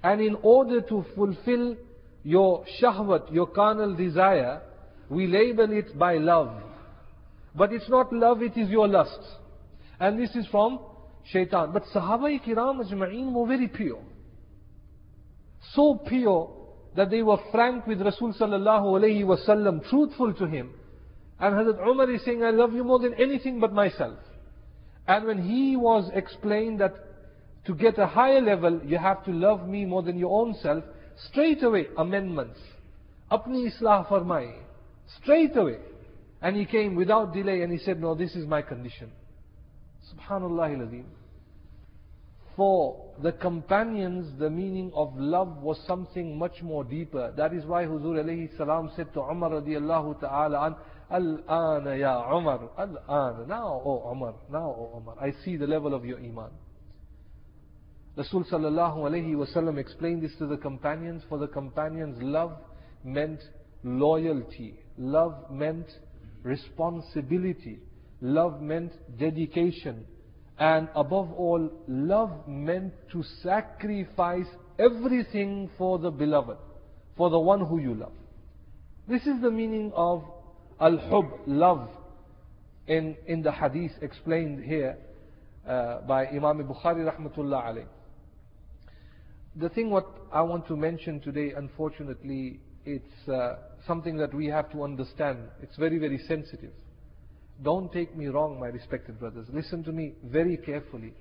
And 0.03 0.21
in 0.21 0.37
order 0.43 0.81
to 0.81 1.05
fulfill 1.15 1.77
your 2.23 2.65
shahwat, 2.81 3.33
your 3.33 3.47
carnal 3.47 3.95
desire, 3.95 4.61
we 5.09 5.27
label 5.27 5.73
it 5.73 5.99
by 5.99 6.17
love. 6.17 6.63
But 7.55 7.73
it's 7.73 7.89
not 7.89 8.13
love, 8.13 8.43
it 8.43 8.57
is 8.57 8.69
your 8.71 8.89
lust. 8.89 9.21
And 10.01 10.19
this 10.19 10.35
is 10.35 10.47
from 10.51 10.81
shaitan. 11.25 11.73
But 11.73 11.85
Sahaba 11.95 12.43
kiram 12.45 12.81
ajma'een 12.83 13.33
were 13.33 13.47
very 13.47 13.69
pure. 13.69 14.03
So 15.75 16.01
pure 16.07 16.51
that 16.97 17.11
they 17.11 17.23
were 17.23 17.39
frank 17.51 17.87
with 17.87 18.01
Rasul 18.01 18.35
sallallahu 18.35 19.01
alayhi 19.01 19.25
wasallam, 19.25 19.89
truthful 19.89 20.35
to 20.35 20.47
him. 20.47 20.71
And 21.41 21.55
Hazrat 21.55 21.87
Umar 21.87 22.11
is 22.11 22.25
saying, 22.25 22.43
I 22.43 22.51
love 22.51 22.73
you 22.73 22.85
more 22.85 22.99
than 22.99 23.15
anything 23.15 23.61
but 23.61 23.73
myself. 23.73 24.19
And 25.07 25.27
when 25.27 25.43
he 25.43 25.77
was 25.77 26.11
explained 26.15 26.81
that 26.81 26.95
to 27.67 27.75
get 27.75 27.99
a 27.99 28.07
higher 28.07 28.41
level, 28.41 28.81
you 28.85 28.99
have 28.99 29.25
to 29.25 29.33
love 29.33 29.69
me 29.69 29.85
more 29.85 30.03
than 30.03 30.19
your 30.19 30.41
own 30.41 30.55
self, 30.63 30.85
straight 31.29 31.63
away, 31.63 31.87
amendments. 31.97 32.59
Apni 33.31 33.71
islah 33.71 34.07
farmai. 34.09 34.55
Straight 35.23 35.57
away. 35.57 35.79
And 36.41 36.57
he 36.57 36.67
came 36.67 36.97
without 36.97 37.33
delay 37.33 37.63
and 37.63 37.73
he 37.73 37.79
said, 37.79 38.01
no, 38.01 38.15
this 38.15 38.35
is 38.35 38.47
my 38.47 38.63
condition. 38.63 39.11
Subhanallah 40.13 40.81
al 40.81 41.05
for 42.57 43.15
the 43.23 43.33
companions, 43.33 44.39
the 44.39 44.51
meaning 44.51 44.93
of 44.95 45.17
love 45.17 45.63
was 45.63 45.79
something 45.87 46.39
much 46.39 46.63
more 46.63 46.85
deeper. 46.85 47.33
That 47.37 47.55
is 47.55 47.65
why 47.65 47.85
Huzur 47.85 48.23
alayhi 48.23 48.55
salam 48.59 48.91
said 48.95 49.13
to 49.15 49.21
Umar 49.21 49.51
radiallahu 49.51 50.21
ta'ala 50.21 50.77
Al-ana 51.11 51.97
ya 51.97 52.37
Umar, 52.37 52.71
Al-ana, 52.79 53.47
now 53.47 53.83
O 53.85 54.11
Umar, 54.11 54.35
now 54.51 54.65
O 54.65 54.99
Umar, 54.99 55.17
I 55.21 55.33
see 55.45 55.57
the 55.57 55.67
level 55.67 55.95
of 55.95 56.05
your 56.05 56.19
iman. 56.19 56.51
Rasul 58.17 58.45
sallallahu 58.45 58.99
alayhi 58.99 59.35
wasallam 59.35 59.79
explained 59.79 60.23
this 60.23 60.35
to 60.39 60.47
the 60.47 60.57
companions. 60.57 61.23
For 61.29 61.39
the 61.39 61.49
companions, 61.49 62.19
love 62.21 62.53
meant 63.05 63.41
loyalty. 63.83 64.79
Love 64.99 65.51
meant 65.51 65.87
responsibility. 66.43 67.81
Love 68.21 68.61
meant 68.61 68.93
dedication. 69.19 70.05
And 70.59 70.89
above 70.95 71.33
all, 71.33 71.71
love 71.89 72.47
meant 72.47 72.93
to 73.13 73.23
sacrifice 73.43 74.47
everything 74.79 75.71
for 75.79 75.99
the 75.99 76.11
beloved, 76.11 76.59
for 77.17 77.31
the 77.31 77.39
one 77.39 77.65
who 77.65 77.79
you 77.79 77.95
love. 77.95 78.13
This 79.09 79.23
is 79.23 79.41
the 79.41 79.51
meaning 79.51 79.91
of 79.97 80.23
al-hub, 80.81 81.31
love, 81.47 81.89
in, 82.87 83.17
in 83.27 83.43
the 83.43 83.53
hadith 83.53 83.93
explained 84.03 84.65
here 84.65 84.99
uh, 85.67 86.01
by 86.03 86.27
Imam 86.27 86.59
Bukhari 86.65 87.11
rahmatullah 87.11 87.67
alayh. 87.67 87.87
The 89.57 89.69
thing 89.69 89.91
what 89.91 90.07
I 90.33 90.41
want 90.43 90.67
to 90.69 90.77
mention 90.77 91.21
today, 91.21 91.53
unfortunately, 91.55 92.61
it's 92.87 93.29
uh, 93.29 93.57
something 93.87 94.17
that 94.17 94.33
we 94.33 94.47
have 94.47 94.71
to 94.73 94.83
understand. 94.83 95.41
It's 95.63 95.77
very, 95.77 95.99
very 95.99 96.19
sensitive. 96.27 96.73
Don't 97.63 97.93
take 97.93 98.17
me 98.17 98.27
wrong, 98.27 98.59
my 98.59 98.69
respected 98.69 99.21
brothers. 99.21 99.47
Listen 99.53 99.85
to 99.85 99.93
me 99.93 100.15
very 100.25 100.57
carefully. 100.57 101.13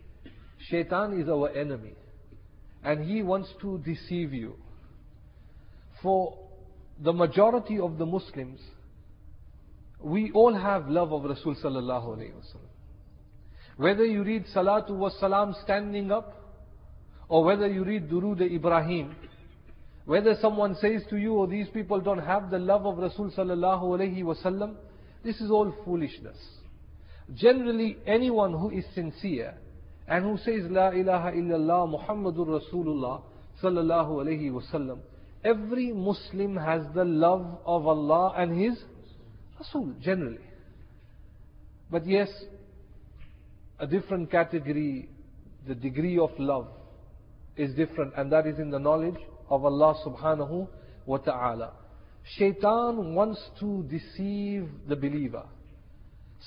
Shaitan 0.70 1.20
is 1.20 1.28
our 1.28 1.50
enemy. 1.50 1.94
And 2.84 3.04
he 3.04 3.22
wants 3.22 3.50
to 3.62 3.80
deceive 3.80 4.34
you. 4.34 4.56
For 6.02 6.38
the 7.00 7.14
majority 7.14 7.80
of 7.80 7.98
the 7.98 8.06
Muslims, 8.06 8.60
we 10.00 10.32
all 10.32 10.54
have 10.54 10.88
love 10.88 11.12
of 11.12 11.26
Rasul 11.26 11.56
sallallahu. 11.56 12.34
Whether 13.78 14.06
you 14.06 14.24
read 14.24 14.46
Salatu 14.56 14.92
was 14.92 15.16
Salam 15.20 15.54
standing 15.64 16.12
up, 16.12 16.41
or 17.32 17.46
whether 17.46 17.66
you 17.66 17.86
read 17.86 18.10
Durood 18.10 18.42
Ibrahim, 18.42 19.16
whether 20.04 20.36
someone 20.42 20.76
says 20.82 21.02
to 21.10 21.16
you, 21.16 21.40
oh, 21.40 21.46
these 21.46 21.70
people 21.70 22.02
don't 22.02 22.20
have 22.20 22.50
the 22.50 22.60
love 22.60 22.86
of 22.86 22.98
Rasul 22.98 23.32
sallallahu 23.32 23.84
alayhi 23.84 24.22
wasallam, 24.22 24.76
this 25.24 25.40
is 25.40 25.50
all 25.50 25.74
foolishness. 25.86 26.36
Generally, 27.34 28.00
anyone 28.06 28.52
who 28.52 28.70
is 28.72 28.84
sincere 28.94 29.54
and 30.10 30.26
who 30.26 30.38
says 30.40 30.70
La 30.70 30.90
ilaha 30.90 31.32
illallah 31.32 32.06
Muhammadur 32.06 32.60
Rasulullah 32.60 33.22
sallallahu 33.64 34.26
alayhi 34.26 34.52
wasallam, 34.52 35.00
every 35.46 35.94
Muslim 35.94 36.58
has 36.58 36.82
the 36.94 37.06
love 37.06 37.60
of 37.66 37.88
Allah 37.88 38.34
and 38.36 38.62
His 38.62 38.78
Rasul, 39.58 39.94
generally. 40.02 40.44
But 41.90 42.06
yes, 42.06 42.28
a 43.80 43.88
different 43.88 44.30
category, 44.30 45.08
the 45.66 45.76
degree 45.76 46.20
of 46.20 46.32
love 46.38 46.68
is 47.62 47.74
different, 47.76 48.14
and 48.18 48.32
that 48.32 48.48
is 48.48 48.58
in 48.60 48.70
the 48.72 48.80
knowledge 48.80 49.20
of 49.50 49.64
Allah 49.66 49.96
subhanahu 50.06 50.68
wa 51.06 51.18
ta'ala. 51.18 51.74
Shaitan 52.38 53.14
wants 53.14 53.40
to 53.60 53.84
deceive 53.84 54.68
the 54.88 54.96
believer. 54.96 55.44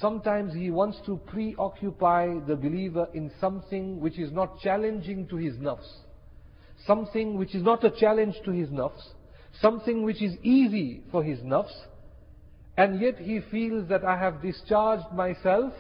Sometimes 0.01 0.55
he 0.55 0.71
wants 0.71 0.99
to 1.07 1.19
preoccupy 1.27 2.39
the 2.47 2.57
believer 2.57 3.07
in 3.15 3.31
something 3.41 4.01
which 4.01 4.19
is 4.19 4.33
not 4.33 4.59
challenging 4.61 5.29
to 5.29 5.37
his 5.37 5.55
nafs. 5.55 5.89
Something 6.87 7.39
which 7.39 7.55
is 7.55 7.63
not 7.63 7.85
a 7.85 7.91
challenge 7.91 8.35
to 8.45 8.51
his 8.51 8.69
nafs. 8.71 9.03
Something 9.61 10.03
which 10.03 10.21
is 10.21 10.35
easy 10.43 11.05
for 11.13 11.23
his 11.23 11.39
nafs. 11.41 11.73
And 12.77 13.01
yet 13.01 13.19
he 13.19 13.41
feels 13.53 13.89
that 13.89 14.05
I 14.05 14.19
have 14.19 14.43
discharged 14.43 15.13
myself 15.13 15.73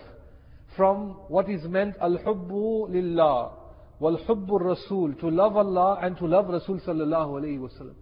from 0.76 1.16
what 1.28 1.48
is 1.50 1.64
meant 1.64 1.96
al-hubbu 2.00 2.90
lillah 2.90 3.63
wal-hubbu 4.04 4.60
rasul 4.60 5.14
to 5.14 5.30
love 5.30 5.56
Allah 5.56 5.98
and 6.02 6.18
to 6.18 6.26
love 6.26 6.48
Rasul 6.48 6.78
sallallahu 6.86 7.40
alayhi 7.40 7.58
wasallam. 7.58 7.94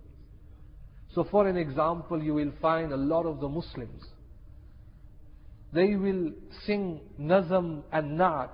So 1.15 1.23
for 1.31 1.47
an 1.47 1.57
example, 1.57 2.21
you 2.21 2.35
will 2.35 2.51
find 2.61 2.93
a 2.93 2.97
lot 2.97 3.25
of 3.25 3.39
the 3.39 3.49
Muslims, 3.49 4.03
they 5.73 5.95
will 5.95 6.33
sing 6.67 7.01
nazam 7.21 7.85
and 7.93 8.19
na'at 8.19 8.51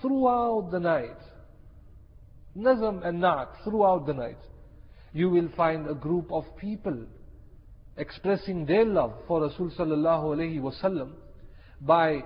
throughout 0.00 0.68
the 0.70 0.78
night. 0.78 1.18
Nazam 2.56 3.04
and 3.04 3.20
na'at 3.20 3.48
throughout 3.64 4.06
the 4.06 4.14
night. 4.14 4.38
You 5.12 5.30
will 5.30 5.48
find 5.56 5.88
a 5.90 5.94
group 5.94 6.30
of 6.30 6.44
people 6.56 6.98
expressing 7.96 8.64
their 8.64 8.84
love 8.84 9.14
for 9.26 9.42
Rasul 9.42 9.72
sallallahu 9.76 10.36
alayhi 10.36 10.60
wasallam 10.60 11.14
by 11.80 12.22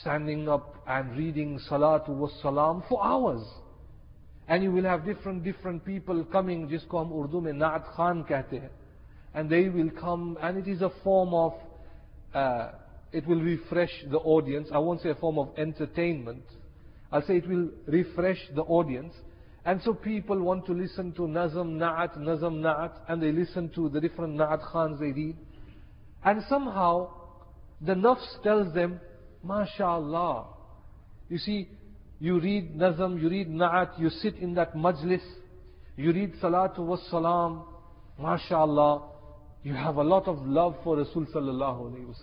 standing 0.00 0.48
up 0.48 0.82
and 0.86 1.16
reading 1.16 1.58
salatu 1.70 2.08
was 2.08 2.32
salam 2.42 2.82
for 2.88 3.04
hours. 3.04 3.42
And 4.48 4.62
you 4.62 4.70
will 4.70 4.84
have 4.84 5.04
different, 5.04 5.42
different 5.42 5.84
people 5.84 6.24
coming, 6.24 6.68
jisko 6.68 6.98
hum 6.98 7.12
Urdu 7.12 7.40
mein 7.40 7.56
Naat 7.56 7.94
Khan 7.94 8.24
kehte 8.24 8.60
hai. 8.60 8.68
And 9.34 9.50
they 9.50 9.68
will 9.68 9.90
come, 9.90 10.38
and 10.40 10.56
it 10.56 10.68
is 10.68 10.82
a 10.82 10.90
form 11.02 11.34
of, 11.34 11.54
uh, 12.32 12.70
it 13.12 13.26
will 13.26 13.40
refresh 13.40 13.90
the 14.10 14.18
audience. 14.18 14.68
I 14.72 14.78
won't 14.78 15.02
say 15.02 15.10
a 15.10 15.14
form 15.14 15.38
of 15.38 15.50
entertainment. 15.58 16.44
I'll 17.10 17.26
say 17.26 17.36
it 17.36 17.48
will 17.48 17.70
refresh 17.86 18.38
the 18.54 18.62
audience. 18.62 19.14
And 19.64 19.82
so 19.82 19.94
people 19.94 20.40
want 20.40 20.64
to 20.66 20.72
listen 20.72 21.12
to 21.14 21.22
Nazm 21.22 21.76
Naat, 21.76 22.16
Nazm 22.18 22.60
Naat, 22.60 22.92
and 23.08 23.20
they 23.20 23.32
listen 23.32 23.68
to 23.70 23.88
the 23.88 24.00
different 24.00 24.36
Naat 24.36 24.60
Khans 24.72 25.00
they 25.00 25.10
read. 25.10 25.36
And 26.24 26.42
somehow, 26.48 27.10
the 27.80 27.94
nafs 27.94 28.42
tells 28.42 28.72
them, 28.74 29.00
MashaAllah. 29.46 30.46
You 31.28 31.38
see, 31.38 31.68
you 32.18 32.40
read 32.40 32.76
Nazam, 32.76 33.20
you 33.20 33.28
read 33.28 33.48
Na'at, 33.48 33.98
you 33.98 34.10
sit 34.10 34.36
in 34.36 34.54
that 34.54 34.74
majlis, 34.74 35.22
you 35.96 36.12
read 36.12 36.34
Salatu 36.42 36.78
was 36.78 37.00
Salam, 37.10 37.64
MashaAllah, 38.20 39.02
you 39.62 39.74
have 39.74 39.96
a 39.96 40.02
lot 40.02 40.28
of 40.28 40.38
love 40.46 40.76
for 40.84 40.96
Rasul 40.96 41.26
Sallallahu. 41.34 42.14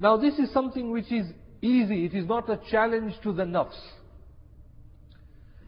Now 0.00 0.16
this 0.16 0.34
is 0.38 0.52
something 0.52 0.90
which 0.90 1.12
is 1.12 1.26
easy, 1.62 2.06
it 2.06 2.14
is 2.14 2.26
not 2.26 2.48
a 2.48 2.58
challenge 2.70 3.14
to 3.22 3.32
the 3.32 3.44
nafs. 3.44 3.78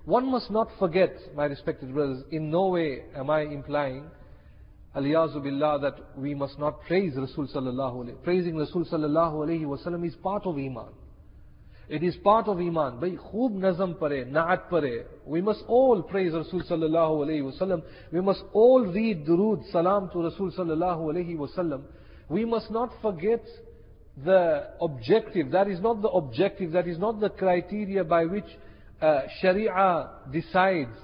One 0.05 0.31
must 0.31 0.51
not 0.51 0.69
forget, 0.79 1.13
my 1.35 1.45
respected 1.45 1.93
brothers, 1.93 2.23
in 2.31 2.51
no 2.51 2.69
way 2.69 3.03
am 3.17 3.29
I 3.29 3.43
implying, 3.43 4.05
aliyazu 4.97 5.43
billah, 5.45 5.81
that 5.81 5.99
we 6.17 6.35
must 6.35 6.59
not 6.59 6.81
praise 6.83 7.13
Rasul 7.17 7.47
sallallahu 7.49 8.05
alayhi 8.05 8.23
Praising 8.23 8.57
Rasul 8.57 8.85
sallallahu 8.85 9.35
alayhi 9.47 9.65
wasallam 9.65 10.07
is 10.07 10.15
part 10.17 10.47
of 10.47 10.57
iman. 10.57 10.93
It 11.89 12.03
is 12.03 12.17
part 12.17 12.49
of 12.49 12.59
iman. 12.59 12.99
Bhai 12.99 13.11
khoob 13.11 13.53
nazam 13.53 13.99
pare, 13.99 14.25
na'at 14.25 14.69
pare. 14.69 15.07
We 15.25 15.41
must 15.41 15.63
all 15.69 16.03
praise 16.03 16.33
Rasul 16.33 16.63
sallallahu 16.63 17.27
alayhi 17.27 17.43
wasallam. 17.43 17.83
We 18.13 18.21
must 18.21 18.43
all 18.53 18.85
read 18.85 19.25
durood, 19.25 19.71
salam 19.71 20.11
to 20.13 20.23
Rasul 20.23 20.51
sallallahu 20.51 21.13
alayhi 21.13 21.37
wasallam. 21.37 21.83
We 22.29 22.45
must 22.45 22.71
not 22.73 22.91
forget 23.01 23.45
the 24.25 24.71
objective. 24.81 25.53
That 25.53 25.69
is 25.69 25.81
not 25.81 26.03
the 26.03 26.09
objective. 26.09 26.73
That 26.73 26.89
is 26.89 26.99
not 26.99 27.21
the 27.21 27.31
criteria 27.31 28.03
by 28.03 28.25
which 28.25 28.47
uh, 29.01 29.23
Sharia 29.41 30.11
decides 30.33 30.97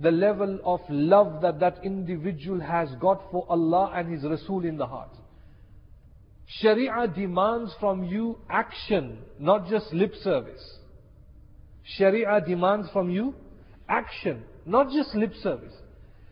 the 0.00 0.10
level 0.10 0.58
of 0.64 0.80
love 0.88 1.42
that 1.42 1.60
that 1.60 1.84
individual 1.84 2.60
has 2.60 2.88
got 3.00 3.22
for 3.30 3.44
Allah 3.48 3.92
and 3.94 4.10
His 4.12 4.24
Rasul 4.24 4.64
in 4.64 4.76
the 4.76 4.86
heart. 4.86 5.10
Sharia 6.46 7.06
demands 7.14 7.72
from 7.78 8.04
you 8.04 8.38
action, 8.48 9.18
not 9.38 9.68
just 9.68 9.92
lip 9.92 10.12
service. 10.22 10.78
Sharia 11.84 12.40
demands 12.46 12.88
from 12.92 13.10
you 13.10 13.34
action, 13.88 14.42
not 14.66 14.90
just 14.90 15.14
lip 15.14 15.32
service. 15.42 15.74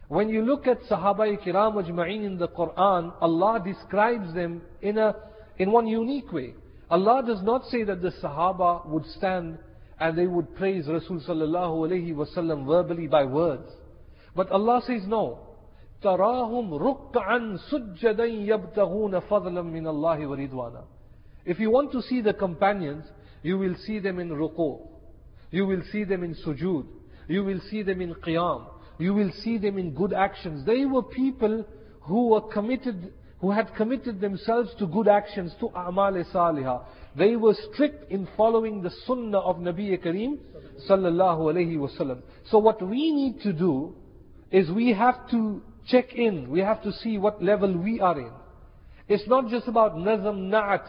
When 0.09 0.31
you 0.31 0.43
look 0.43 0.67
at 0.67 0.81
Sahaba 0.85 1.37
Kiram 1.45 1.75
Ajma'in 1.75 2.25
in 2.25 2.39
the 2.39 2.49
Quran, 2.49 3.13
Allah 3.21 3.63
describes 3.63 4.33
them 4.35 4.63
in, 4.81 4.97
a, 4.97 5.15
in 5.59 5.71
one 5.71 5.87
unique 5.87 6.33
way. 6.33 6.55
Allah 6.91 7.23
does 7.27 7.43
not 7.43 7.67
say 7.67 7.85
that 7.85 8.01
the 8.01 8.13
Sahaba 8.23 8.87
would 8.89 9.05
stand 9.17 9.59
and 10.00 10.18
they 10.18 10.28
would 10.28 10.56
praise 10.56 10.88
Rasul 10.88 11.20
sallallahu 11.22 11.88
alayhi 11.88 12.14
wasallam 12.14 12.66
verbally 12.66 13.08
by 13.08 13.24
words. 13.26 13.70
But 14.36 14.52
Allah 14.52 14.82
says 14.86 15.04
no. 15.08 15.40
تراهم 16.04 16.74
ركعا 16.74 17.58
سجدا 17.72 18.26
يبتغون 18.26 19.20
فضلا 19.20 19.62
من 19.62 19.88
الله 19.88 20.28
ورضوانا. 20.28 20.84
If 21.46 21.60
you 21.60 21.72
want 21.72 21.92
to 21.92 22.02
see 22.02 22.22
the 22.22 22.34
companions, 22.34 23.06
you 23.42 23.58
will 23.58 23.76
see 23.86 24.00
them 24.00 24.20
in 24.20 24.30
ruku. 24.30 24.80
You 25.52 25.66
will 25.66 25.82
see 25.92 26.04
them 26.04 26.24
in 26.24 26.36
sujood. 26.36 26.88
You 27.28 27.44
will 27.44 27.62
see 27.70 27.84
them 27.84 28.02
in 28.02 28.16
qiyam. 28.16 28.66
You 28.98 29.14
will 29.14 29.32
see 29.44 29.58
them 29.58 29.78
in 29.78 29.94
good 29.94 30.14
actions. 30.14 30.66
They 30.66 30.86
were 30.86 31.04
people 31.04 31.66
who 32.02 32.30
were 32.30 32.42
committed, 32.42 33.14
who 33.41 33.51
had 33.53 33.75
committed 33.75 34.21
themselves 34.21 34.71
to 34.79 34.87
good 34.87 35.09
actions, 35.09 35.53
to 35.61 35.67
a'mal 35.69 36.25
salihah. 36.33 36.85
They 37.17 37.37
were 37.37 37.55
strict 37.73 38.11
in 38.11 38.29
following 38.37 38.83
the 38.83 38.91
sunnah 39.07 39.39
of 39.39 39.57
Nabi 39.57 39.97
Kareem 40.05 40.39
sallallahu 40.89 41.53
alayhi 41.53 41.77
wasallam. 41.77 42.23
So 42.51 42.59
what 42.59 42.81
we 42.83 43.13
need 43.13 43.41
to 43.43 43.53
do 43.53 43.95
is 44.51 44.71
we 44.71 44.93
have 44.93 45.31
to 45.31 45.63
check 45.89 46.13
in. 46.15 46.51
We 46.51 46.61
have 46.61 46.83
to 46.83 46.93
see 46.93 47.19
what 47.19 47.43
level 47.43 47.77
we 47.77 48.01
are 48.01 48.19
in. 48.19 48.31
It's 49.09 49.27
not 49.27 49.49
just 49.49 49.69
about 49.69 49.95
nazam 49.95 50.51
na'at 50.51 50.87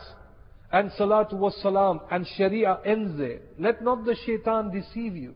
and 0.72 0.92
salatu 0.92 1.34
was 1.34 1.58
salam 1.62 2.02
and 2.12 2.28
sharia 2.38 2.80
ends 2.86 3.18
there. 3.18 3.40
Let 3.58 3.82
not 3.84 4.06
the 4.06 4.16
shaitan 4.26 4.72
deceive 4.72 5.16
you. 5.16 5.36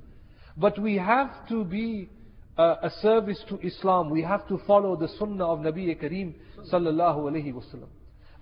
But 0.57 0.77
we 0.79 0.95
have 0.97 1.47
to 1.49 1.63
be 1.63 2.09
a 2.57 2.91
service 3.01 3.43
to 3.49 3.59
Islam. 3.59 4.09
We 4.09 4.21
have 4.21 4.47
to 4.47 4.59
follow 4.67 4.95
the 4.95 5.07
sunnah 5.19 5.45
of 5.45 5.59
Nabi 5.59 5.99
Kareem 5.99 6.33
sallallahu 6.71 7.31
alayhi 7.31 7.53
wasallam. 7.53 7.87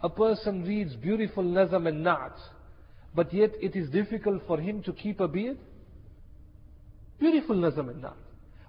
A 0.01 0.09
person 0.09 0.63
reads 0.63 0.95
beautiful 0.95 1.43
nazam 1.43 1.87
and 1.87 2.05
na'at, 2.05 2.35
but 3.15 3.33
yet 3.33 3.51
it 3.61 3.75
is 3.75 3.89
difficult 3.89 4.41
for 4.47 4.59
him 4.59 4.81
to 4.83 4.93
keep 4.93 5.19
a 5.19 5.27
beard. 5.27 5.57
Beautiful 7.19 7.55
nazam 7.55 7.89
and 7.89 8.03
na'at. 8.03 8.17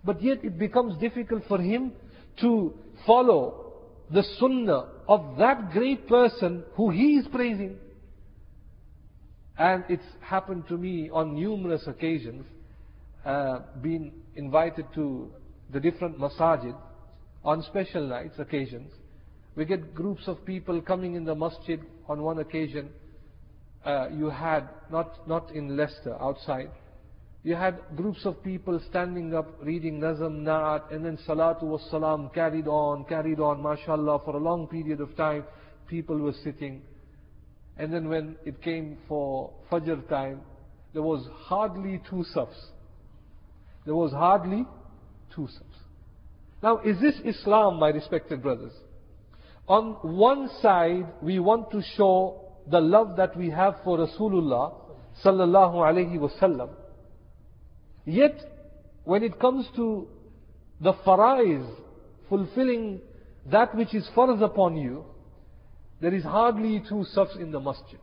But 0.05 0.23
yet 0.23 0.45
it 0.45 0.59
becomes 0.59 0.99
difficult 1.01 1.45
for 1.49 1.59
him 1.59 1.93
to 2.41 2.75
follow 3.07 3.73
the 4.11 4.23
sunnah 4.39 4.89
of 5.09 5.37
that 5.39 5.73
great 5.73 6.07
person 6.07 6.65
who 6.75 6.91
he 6.91 7.17
is 7.17 7.27
praising. 7.29 7.79
And 9.59 9.85
it's 9.89 10.03
happened 10.21 10.69
to 10.69 10.77
me 10.77 11.11
on 11.11 11.35
numerous 11.35 11.87
occasions, 11.87 12.45
uh, 13.25 13.61
being 13.81 14.13
invited 14.35 14.87
to 14.95 15.31
the 15.73 15.81
different 15.81 16.19
masajid 16.19 16.77
on 17.45 17.63
special 17.63 18.07
nights, 18.07 18.35
occasions. 18.39 18.93
We 19.55 19.65
get 19.65 19.95
groups 19.95 20.23
of 20.27 20.45
people 20.45 20.81
coming 20.81 21.15
in 21.15 21.25
the 21.25 21.35
masjid 21.35 21.81
on 22.09 22.23
one 22.23 22.39
occasion. 22.39 22.91
Uh, 23.85 24.09
you 24.11 24.31
had, 24.31 24.69
not, 24.91 25.29
not 25.29 25.51
in 25.51 25.77
Leicester, 25.77 26.17
outside, 26.21 26.71
you 27.45 27.57
had 27.57 27.81
groups 27.97 28.25
of 28.25 28.43
people 28.45 28.81
standing 28.89 29.35
up, 29.35 29.49
reading 29.61 30.01
Nazam 30.01 30.43
Na'at, 30.43 30.95
and 30.95 31.05
then 31.05 31.19
Salatu 31.27 31.65
was 31.65 31.85
Salam 31.91 32.31
carried 32.33 32.69
on, 32.69 33.05
carried 33.05 33.41
on, 33.41 33.61
mashallah, 33.61 34.21
for 34.25 34.37
a 34.37 34.39
long 34.39 34.69
period 34.69 35.01
of 35.01 35.17
time. 35.17 35.45
People 35.89 36.19
were 36.19 36.35
sitting. 36.45 36.83
And 37.77 37.93
then 37.93 38.09
when 38.09 38.37
it 38.45 38.63
came 38.63 38.99
for 39.09 39.53
Fajr 39.73 40.09
time, 40.09 40.43
there 40.93 41.03
was 41.03 41.29
hardly 41.35 42.01
two 42.09 42.25
safs. 42.33 42.69
There 43.85 43.95
was 43.95 44.13
hardly 44.13 44.65
two 45.35 45.49
safs. 45.49 45.65
Now, 46.63 46.79
is 46.79 47.01
this 47.01 47.15
Islam, 47.25 47.79
my 47.81 47.89
respected 47.89 48.43
brothers? 48.43 48.73
On 49.67 49.95
one 50.03 50.49
side, 50.61 51.07
we 51.21 51.39
want 51.41 51.71
to 51.73 51.83
show 51.97 52.53
the 52.71 52.81
love 52.81 53.17
that 53.17 53.37
we 53.37 53.51
have 53.51 53.77
for 53.83 53.99
Rasulullah 53.99 54.75
sallallahu 55.25 55.75
alaihi 55.75 56.19
wasallam. 56.19 56.71
Yet, 58.05 58.39
when 59.05 59.23
it 59.25 59.41
comes 59.41 59.67
to 59.77 60.07
the 60.81 60.93
farais, 60.93 61.69
fulfilling 62.29 63.01
that 63.51 63.75
which 63.75 63.95
is 63.95 64.09
farz 64.17 64.43
upon 64.43 64.77
you, 64.77 65.05
there 66.01 66.15
is 66.15 66.23
hardly 66.23 66.83
two 66.89 67.05
safs 67.13 67.37
in 67.37 67.51
the 67.51 67.61
masjid. 67.61 67.99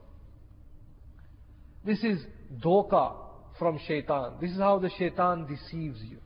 This 1.85 2.03
is 2.03 2.19
doka 2.61 3.28
from 3.59 3.79
shaitan. 3.85 4.33
This 4.41 4.51
is 4.51 4.57
how 4.57 4.79
the 4.79 4.89
shaitan 4.97 5.45
deceives 5.45 5.99
you. 6.01 6.17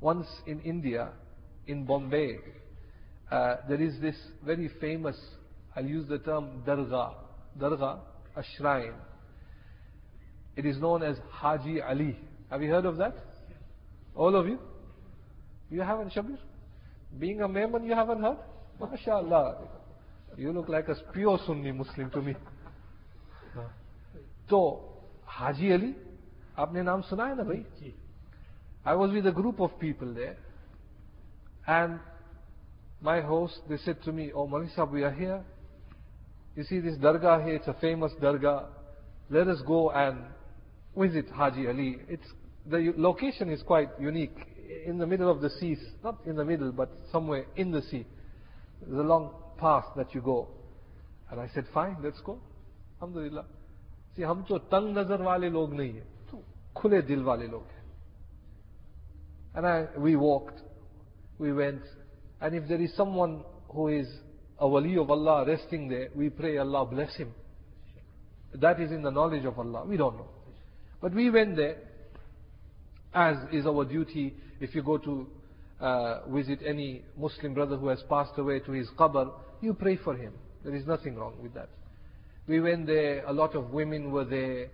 Once 0.00 0.26
in 0.46 0.60
India, 0.60 1.12
in 1.66 1.86
Bombay, 1.86 2.38
uh, 3.30 3.56
there 3.68 3.80
is 3.80 3.98
this 4.00 4.16
very 4.44 4.68
famous, 4.80 5.16
I'll 5.74 5.86
use 5.86 6.06
the 6.08 6.18
term 6.18 6.62
dargah. 6.66 7.14
Dargah, 7.58 8.00
a 8.36 8.42
shrine. 8.56 8.94
It 10.56 10.66
is 10.66 10.76
known 10.78 11.02
as 11.02 11.16
Haji 11.30 11.80
Ali. 11.80 12.18
Have 12.50 12.62
you 12.62 12.70
heard 12.70 12.84
of 12.84 12.96
that? 12.98 13.16
All 14.14 14.36
of 14.36 14.46
you? 14.46 14.58
You 15.70 15.80
haven't, 15.80 16.12
Shabir? 16.12 16.38
Being 17.18 17.40
a 17.40 17.48
Mehman, 17.48 17.86
you 17.86 17.94
haven't 17.94 18.20
heard? 18.20 18.36
MashaAllah. 18.80 19.66
You 20.36 20.52
look 20.52 20.68
like 20.68 20.88
a 20.88 20.96
pure 21.12 21.38
Sunni 21.46 21.72
Muslim 21.72 22.10
to 22.10 22.20
me. 22.20 22.34
तो 24.50 24.93
हाजी 25.37 25.71
अली 25.71 25.95
आपने 26.59 26.81
नाम 26.83 27.01
सुना 27.09 27.25
है 27.25 27.35
ना 27.37 27.43
भाई 27.49 27.93
I 28.87 28.95
was 28.95 29.11
with 29.13 29.27
a 29.27 29.31
group 29.41 29.61
of 29.61 29.77
people 29.81 30.13
there 30.15 30.37
and 31.69 31.99
my 33.01 33.21
host, 33.21 33.59
they 33.69 33.77
said 33.77 34.01
to 34.03 34.11
me, 34.11 34.31
Oh, 34.33 34.47
Malisa, 34.47 34.89
we 34.89 35.03
are 35.03 35.11
here. 35.11 35.43
You 36.55 36.63
see 36.63 36.79
this 36.79 36.95
dargah 36.97 37.45
here, 37.45 37.55
it's 37.55 37.67
a 37.67 37.75
famous 37.79 38.11
dargah. 38.21 38.65
Let 39.29 39.47
us 39.47 39.61
go 39.65 39.91
and 39.91 40.17
visit 40.97 41.29
Haji 41.29 41.67
Ali. 41.67 41.97
It's, 42.09 42.27
the 42.65 42.93
location 42.97 43.49
is 43.49 43.61
quite 43.63 43.89
unique. 43.99 44.35
In 44.85 44.97
the 44.97 45.07
middle 45.07 45.31
of 45.31 45.41
the 45.41 45.49
sea, 45.49 45.77
not 46.03 46.17
in 46.25 46.35
the 46.35 46.45
middle, 46.45 46.71
but 46.71 46.89
somewhere 47.11 47.45
in 47.55 47.71
the 47.71 47.81
sea. 47.83 48.05
There's 48.81 48.99
a 48.99 49.03
long 49.03 49.33
path 49.57 49.85
that 49.95 50.13
you 50.13 50.21
go. 50.21 50.49
And 51.31 51.39
I 51.39 51.49
said, 51.53 51.65
fine, 51.73 51.97
let's 52.03 52.19
go. 52.21 52.39
Alhamdulillah. 53.01 53.45
See, 54.15 54.23
हम 54.23 54.43
तो 54.49 54.57
तंग 54.71 54.97
नजर 54.97 55.21
वाले 55.21 55.49
लोग 55.49 55.73
नहीं 55.73 55.93
है 55.93 56.05
तो 56.31 56.43
खुले 56.75 57.01
दिल 57.01 57.23
वाले 57.23 57.47
लोग 57.47 57.63
हैं 57.63 57.79
and 59.55 59.65
I, 59.65 59.87
we 59.97 60.15
walked, 60.15 60.59
we 61.37 61.51
went, 61.51 61.81
and 62.41 62.55
if 62.55 62.67
there 62.67 62.81
is 62.81 62.95
someone 62.95 63.43
who 63.69 63.87
is 63.89 64.07
a 64.59 64.67
wali 64.67 64.97
of 64.97 65.09
Allah 65.09 65.45
resting 65.45 65.87
there, 65.89 66.09
we 66.15 66.29
pray 66.29 66.57
Allah 66.57 66.85
bless 66.85 67.15
him. 67.15 67.33
That 68.53 68.79
is 68.79 68.91
in 68.91 69.01
the 69.01 69.11
knowledge 69.11 69.45
of 69.45 69.57
Allah. 69.59 69.85
We 69.85 69.97
don't 69.97 70.17
know. 70.17 70.29
But 71.01 71.13
we 71.13 71.29
went 71.29 71.55
there, 71.55 71.77
as 73.13 73.37
is 73.51 73.65
our 73.65 73.85
duty 73.85 74.35
if 74.59 74.75
you 74.75 74.83
go 74.83 74.97
to 74.97 75.27
uh, 75.79 76.27
visit 76.29 76.59
any 76.65 77.03
Muslim 77.17 77.53
brother 77.53 77.77
who 77.77 77.87
has 77.87 78.01
passed 78.09 78.37
away 78.37 78.59
to 78.59 78.71
his 78.71 78.87
qabr, 78.97 79.31
you 79.61 79.73
pray 79.73 79.97
for 79.97 80.15
him. 80.15 80.33
There 80.63 80.75
is 80.75 80.85
nothing 80.85 81.15
wrong 81.15 81.35
with 81.41 81.53
that. 81.53 81.69
We 82.46 82.60
went 82.60 82.86
there, 82.86 83.24
a 83.26 83.32
lot 83.32 83.54
of 83.54 83.70
women 83.70 84.10
were 84.10 84.24
there. 84.24 84.68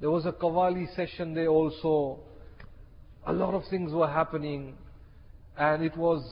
There 0.00 0.10
was 0.10 0.26
a 0.26 0.32
Qawwali 0.32 0.94
session 0.94 1.34
there 1.34 1.48
also. 1.48 2.20
A 3.26 3.32
lot 3.32 3.54
of 3.54 3.62
things 3.70 3.92
were 3.92 4.08
happening, 4.08 4.74
and 5.56 5.82
it 5.82 5.96
was 5.96 6.22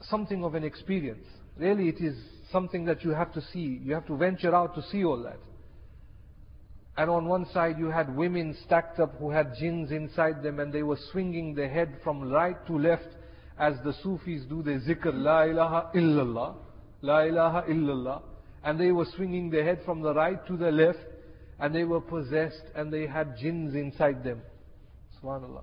something 0.00 0.44
of 0.44 0.54
an 0.54 0.64
experience. 0.64 1.24
Really, 1.56 1.88
it 1.88 2.00
is 2.00 2.16
something 2.50 2.84
that 2.86 3.04
you 3.04 3.10
have 3.10 3.32
to 3.34 3.42
see. 3.52 3.80
You 3.82 3.94
have 3.94 4.06
to 4.08 4.16
venture 4.16 4.54
out 4.54 4.74
to 4.74 4.82
see 4.90 5.04
all 5.04 5.22
that. 5.22 5.38
And 6.96 7.08
on 7.08 7.26
one 7.26 7.46
side, 7.52 7.78
you 7.78 7.86
had 7.86 8.14
women 8.14 8.56
stacked 8.66 9.00
up 9.00 9.14
who 9.18 9.30
had 9.30 9.54
jinns 9.58 9.92
inside 9.92 10.42
them, 10.42 10.60
and 10.60 10.72
they 10.72 10.82
were 10.82 10.98
swinging 11.12 11.54
their 11.54 11.70
head 11.70 11.96
from 12.02 12.30
right 12.30 12.66
to 12.66 12.78
left 12.78 13.08
as 13.58 13.74
the 13.84 13.94
Sufis 14.02 14.42
do 14.48 14.62
their 14.62 14.80
zikr, 14.80 15.12
La 15.14 15.44
ilaha 15.44 15.90
illallah, 15.94 16.54
La 17.00 17.20
ilaha 17.20 17.62
illallah. 17.70 18.22
And 18.64 18.78
they 18.78 18.92
were 18.92 19.06
swinging 19.16 19.50
their 19.50 19.64
head 19.64 19.80
from 19.84 20.02
the 20.02 20.14
right 20.14 20.44
to 20.46 20.56
the 20.56 20.70
left, 20.70 20.98
and 21.58 21.74
they 21.74 21.84
were 21.84 22.00
possessed, 22.00 22.62
and 22.74 22.92
they 22.92 23.06
had 23.06 23.36
jinns 23.36 23.74
inside 23.74 24.22
them. 24.24 24.42
Subhanallah. 25.22 25.62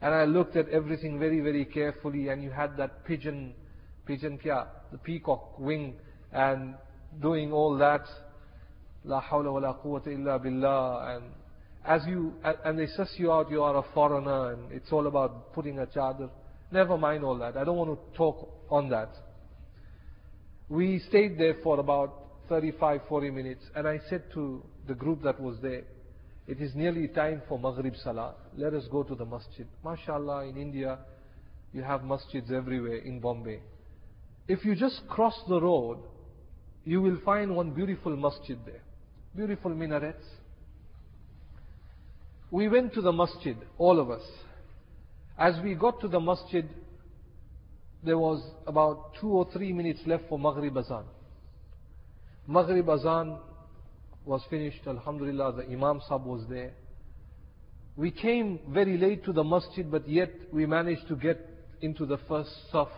And 0.00 0.14
I 0.14 0.24
looked 0.24 0.56
at 0.56 0.68
everything 0.68 1.18
very, 1.18 1.40
very 1.40 1.64
carefully, 1.64 2.28
and 2.28 2.42
you 2.42 2.50
had 2.50 2.76
that 2.76 3.04
pigeon, 3.04 3.54
pigeon 4.06 4.38
kya, 4.38 4.66
the 4.92 4.98
peacock 4.98 5.58
wing, 5.58 5.94
and 6.32 6.74
doing 7.22 7.52
all 7.52 7.76
that. 7.78 8.02
La 9.04 9.20
hawla 9.22 9.52
wa 9.52 9.60
la 9.60 9.74
quwwata 9.74 10.08
illa 10.08 10.38
billah. 10.38 11.16
And 11.16 11.24
as 11.86 12.06
you, 12.06 12.34
and 12.64 12.78
they 12.78 12.86
suss 12.86 13.08
you 13.16 13.32
out, 13.32 13.50
you 13.50 13.62
are 13.62 13.76
a 13.76 13.82
foreigner, 13.94 14.52
and 14.52 14.72
it's 14.72 14.92
all 14.92 15.06
about 15.06 15.52
putting 15.54 15.78
a 15.78 15.86
chadar. 15.86 16.30
Never 16.70 16.98
mind 16.98 17.24
all 17.24 17.38
that. 17.38 17.56
I 17.56 17.64
don't 17.64 17.76
want 17.76 17.98
to 17.98 18.16
talk 18.16 18.50
on 18.70 18.88
that. 18.90 19.10
We 20.68 20.98
stayed 21.08 21.38
there 21.38 21.56
for 21.62 21.78
about 21.78 22.24
35, 22.48 23.02
40 23.08 23.30
minutes, 23.30 23.64
and 23.74 23.86
I 23.86 24.00
said 24.08 24.24
to 24.34 24.62
the 24.86 24.94
group 24.94 25.22
that 25.22 25.40
was 25.40 25.56
there, 25.60 25.82
it 26.46 26.60
is 26.60 26.74
nearly 26.74 27.08
time 27.08 27.42
for 27.48 27.58
Maghrib 27.58 27.94
Salah. 28.02 28.34
Let 28.56 28.74
us 28.74 28.84
go 28.90 29.02
to 29.02 29.14
the 29.14 29.24
masjid. 29.24 29.66
MashaAllah, 29.84 30.50
in 30.50 30.56
India, 30.56 30.98
you 31.72 31.82
have 31.82 32.02
masjids 32.02 32.52
everywhere 32.52 32.96
in 32.96 33.20
Bombay. 33.20 33.60
If 34.46 34.64
you 34.64 34.74
just 34.74 35.06
cross 35.08 35.34
the 35.48 35.60
road, 35.60 35.98
you 36.84 37.00
will 37.00 37.18
find 37.24 37.56
one 37.56 37.70
beautiful 37.70 38.14
masjid 38.16 38.58
there. 38.66 38.82
Beautiful 39.34 39.74
minarets. 39.74 40.24
We 42.50 42.68
went 42.68 42.92
to 42.94 43.00
the 43.00 43.12
masjid, 43.12 43.56
all 43.78 43.98
of 43.98 44.10
us. 44.10 44.22
As 45.38 45.54
we 45.62 45.74
got 45.74 46.00
to 46.02 46.08
the 46.08 46.20
masjid, 46.20 46.68
there 48.04 48.18
was 48.18 48.42
about 48.66 49.12
two 49.20 49.28
or 49.28 49.48
three 49.52 49.72
minutes 49.72 50.00
left 50.06 50.24
for 50.28 50.38
Maghrib 50.38 50.76
Azan. 50.76 51.04
Maghrib 52.46 52.88
Azan 52.88 53.38
was 54.24 54.42
finished, 54.50 54.80
Alhamdulillah, 54.86 55.56
the 55.56 55.72
Imam 55.72 56.00
Sab 56.08 56.24
was 56.24 56.44
there. 56.48 56.72
We 57.96 58.10
came 58.10 58.58
very 58.68 58.98
late 58.98 59.24
to 59.24 59.32
the 59.32 59.44
masjid, 59.44 59.90
but 59.90 60.08
yet 60.08 60.30
we 60.52 60.66
managed 60.66 61.08
to 61.08 61.16
get 61.16 61.38
into 61.80 62.06
the 62.06 62.18
first 62.28 62.50
saf. 62.72 62.88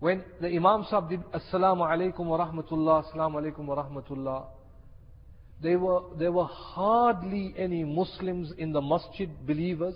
When 0.00 0.24
the 0.40 0.48
Imam 0.48 0.86
Sab 0.90 1.08
did 1.08 1.20
Assalamu 1.32 1.86
alaikum 1.86 2.26
wa 2.26 2.44
rahmatullah, 2.44 3.04
Assalamu 3.04 3.40
alaikum 3.40 3.64
wa 3.66 3.82
rahmatullah, 3.82 4.46
there 5.62 5.78
were, 5.78 6.02
there 6.18 6.32
were 6.32 6.44
hardly 6.46 7.54
any 7.56 7.84
Muslims 7.84 8.52
in 8.58 8.72
the 8.72 8.82
masjid, 8.82 9.30
believers. 9.46 9.94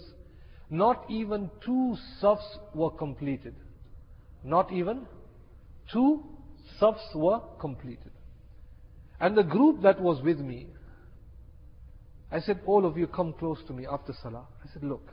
Not 0.71 1.05
even 1.11 1.51
two 1.65 1.97
safs 2.21 2.59
were 2.75 2.91
completed. 2.91 3.55
Not 4.43 4.73
even 4.73 5.07
two 5.93 6.25
safs 6.79 7.15
were 7.15 7.41
completed. 7.61 8.13
And 9.21 9.37
the 9.37 9.43
group 9.43 9.83
that 9.83 10.01
was 10.01 10.23
with 10.23 10.39
me, 10.39 10.69
I 12.33 12.41
said, 12.41 12.61
all 12.65 12.87
of 12.87 12.97
you 12.97 13.07
come 13.07 13.35
close 13.35 13.59
to 13.67 13.73
me 13.73 13.87
after 13.91 14.15
Salah. 14.23 14.47
I 14.65 14.73
said, 14.73 14.83
look, 14.83 15.11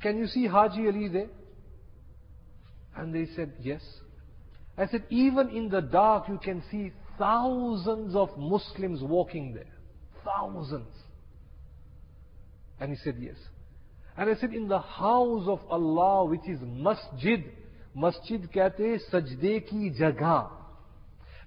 can 0.00 0.18
you 0.18 0.26
see 0.26 0.46
Haji 0.46 0.86
Ali 0.86 1.08
there? 1.08 1.28
And 2.96 3.14
they 3.14 3.26
said, 3.34 3.52
yes. 3.60 3.82
I 4.78 4.86
said, 4.86 5.04
even 5.10 5.50
in 5.50 5.68
the 5.68 5.80
dark 5.80 6.28
you 6.28 6.38
can 6.42 6.62
see 6.70 6.92
thousands 7.18 8.14
of 8.14 8.30
Muslims 8.38 9.02
walking 9.02 9.54
there. 9.54 9.66
Thousands. 10.24 10.94
And 12.80 12.90
he 12.90 12.96
said, 12.96 13.16
yes. 13.18 13.36
And 14.16 14.30
I 14.30 14.34
said, 14.34 14.52
in 14.52 14.68
the 14.68 14.78
house 14.78 15.44
of 15.46 15.60
Allah, 15.70 16.26
which 16.26 16.46
is 16.46 16.58
masjid, 16.62 17.44
masjid 17.94 18.42
kehte 18.52 18.98
sajde 19.10 19.68
ki 19.68 19.92
jagah. 19.98 20.50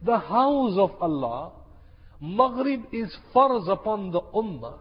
The 0.04 0.18
house 0.18 0.78
of 0.78 0.92
Allah, 1.00 1.52
Maghrib 2.20 2.82
is 2.92 3.16
farz 3.34 3.70
upon 3.70 4.12
the 4.12 4.22
ummah. 4.22 4.80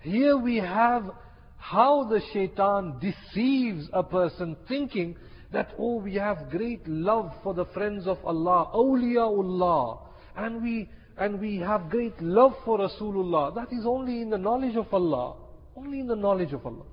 Here 0.00 0.36
we 0.36 0.56
have 0.56 1.10
how 1.56 2.04
the 2.04 2.20
shaitan 2.32 3.00
deceives 3.00 3.88
a 3.92 4.02
person 4.02 4.56
thinking 4.68 5.16
that, 5.52 5.70
oh, 5.78 5.96
we 5.96 6.14
have 6.14 6.50
great 6.50 6.86
love 6.86 7.32
for 7.42 7.54
the 7.54 7.64
friends 7.66 8.06
of 8.06 8.18
Allah, 8.24 8.70
awliyaullah, 8.74 9.98
and 10.36 10.62
we, 10.62 10.88
and 11.16 11.40
we 11.40 11.56
have 11.56 11.88
great 11.88 12.20
love 12.20 12.52
for 12.64 12.78
Rasulullah. 12.78 13.54
That 13.54 13.72
is 13.72 13.86
only 13.86 14.22
in 14.22 14.30
the 14.30 14.38
knowledge 14.38 14.76
of 14.76 14.92
Allah. 14.92 15.36
Only 15.76 16.00
in 16.00 16.06
the 16.06 16.16
knowledge 16.16 16.52
of 16.52 16.64
Allah. 16.64 16.84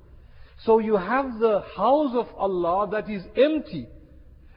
So 0.65 0.79
you 0.79 0.95
have 0.95 1.39
the 1.39 1.63
house 1.75 2.15
of 2.15 2.27
Allah 2.37 2.89
that 2.91 3.09
is 3.09 3.23
empty, 3.35 3.87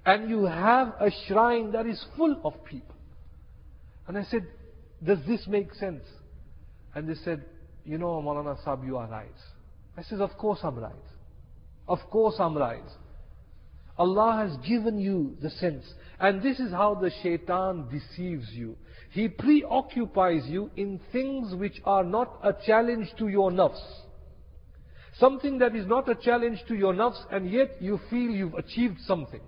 and 0.05 0.31
you 0.31 0.45
have 0.45 0.95
a 1.01 1.11
shrine 1.27 1.73
that 1.73 1.87
is 1.87 2.05
full 2.16 2.40
of 2.45 2.64
people. 2.64 2.95
And 4.07 4.16
I 4.16 4.23
said, 4.25 4.47
does 5.05 5.19
this 5.27 5.47
make 5.47 5.75
sense? 5.75 6.05
And 6.95 7.09
they 7.09 7.14
said, 7.25 7.45
You 7.85 7.99
know, 7.99 8.23
Maulana 8.23 8.62
Sahib, 8.64 8.85
you 8.87 8.97
are 8.97 9.09
right. 9.09 9.27
I 9.97 10.03
said, 10.03 10.21
Of 10.21 10.37
course 10.38 10.61
I'm 10.62 10.79
right. 10.79 10.95
Of 11.88 11.99
course 12.11 12.37
I'm 12.38 12.57
right. 12.57 12.88
Allah 13.99 14.47
has 14.47 14.57
given 14.66 14.99
you 14.99 15.37
the 15.40 15.51
sense. 15.51 15.85
And 16.19 16.42
this 16.42 16.59
is 16.59 16.71
how 16.71 16.95
the 16.95 17.11
shaitan 17.23 17.88
deceives 17.90 18.49
you. 18.53 18.77
He 19.11 19.29
preoccupies 19.29 20.45
you 20.47 20.71
in 20.77 21.01
things 21.12 21.55
which 21.55 21.81
are 21.85 22.05
not 22.05 22.38
a 22.42 22.55
challenge 22.66 23.09
to 23.19 23.29
your 23.29 23.51
nafs. 23.51 23.81
Something 25.18 25.59
that 25.59 25.74
is 25.74 25.87
not 25.87 26.09
a 26.09 26.14
challenge 26.14 26.62
to 26.68 26.74
your 26.74 26.92
nafs 26.92 27.18
and 27.31 27.50
yet 27.50 27.81
you 27.81 27.98
feel 28.11 28.31
you've 28.31 28.55
achieved 28.55 28.98
something. 29.07 29.40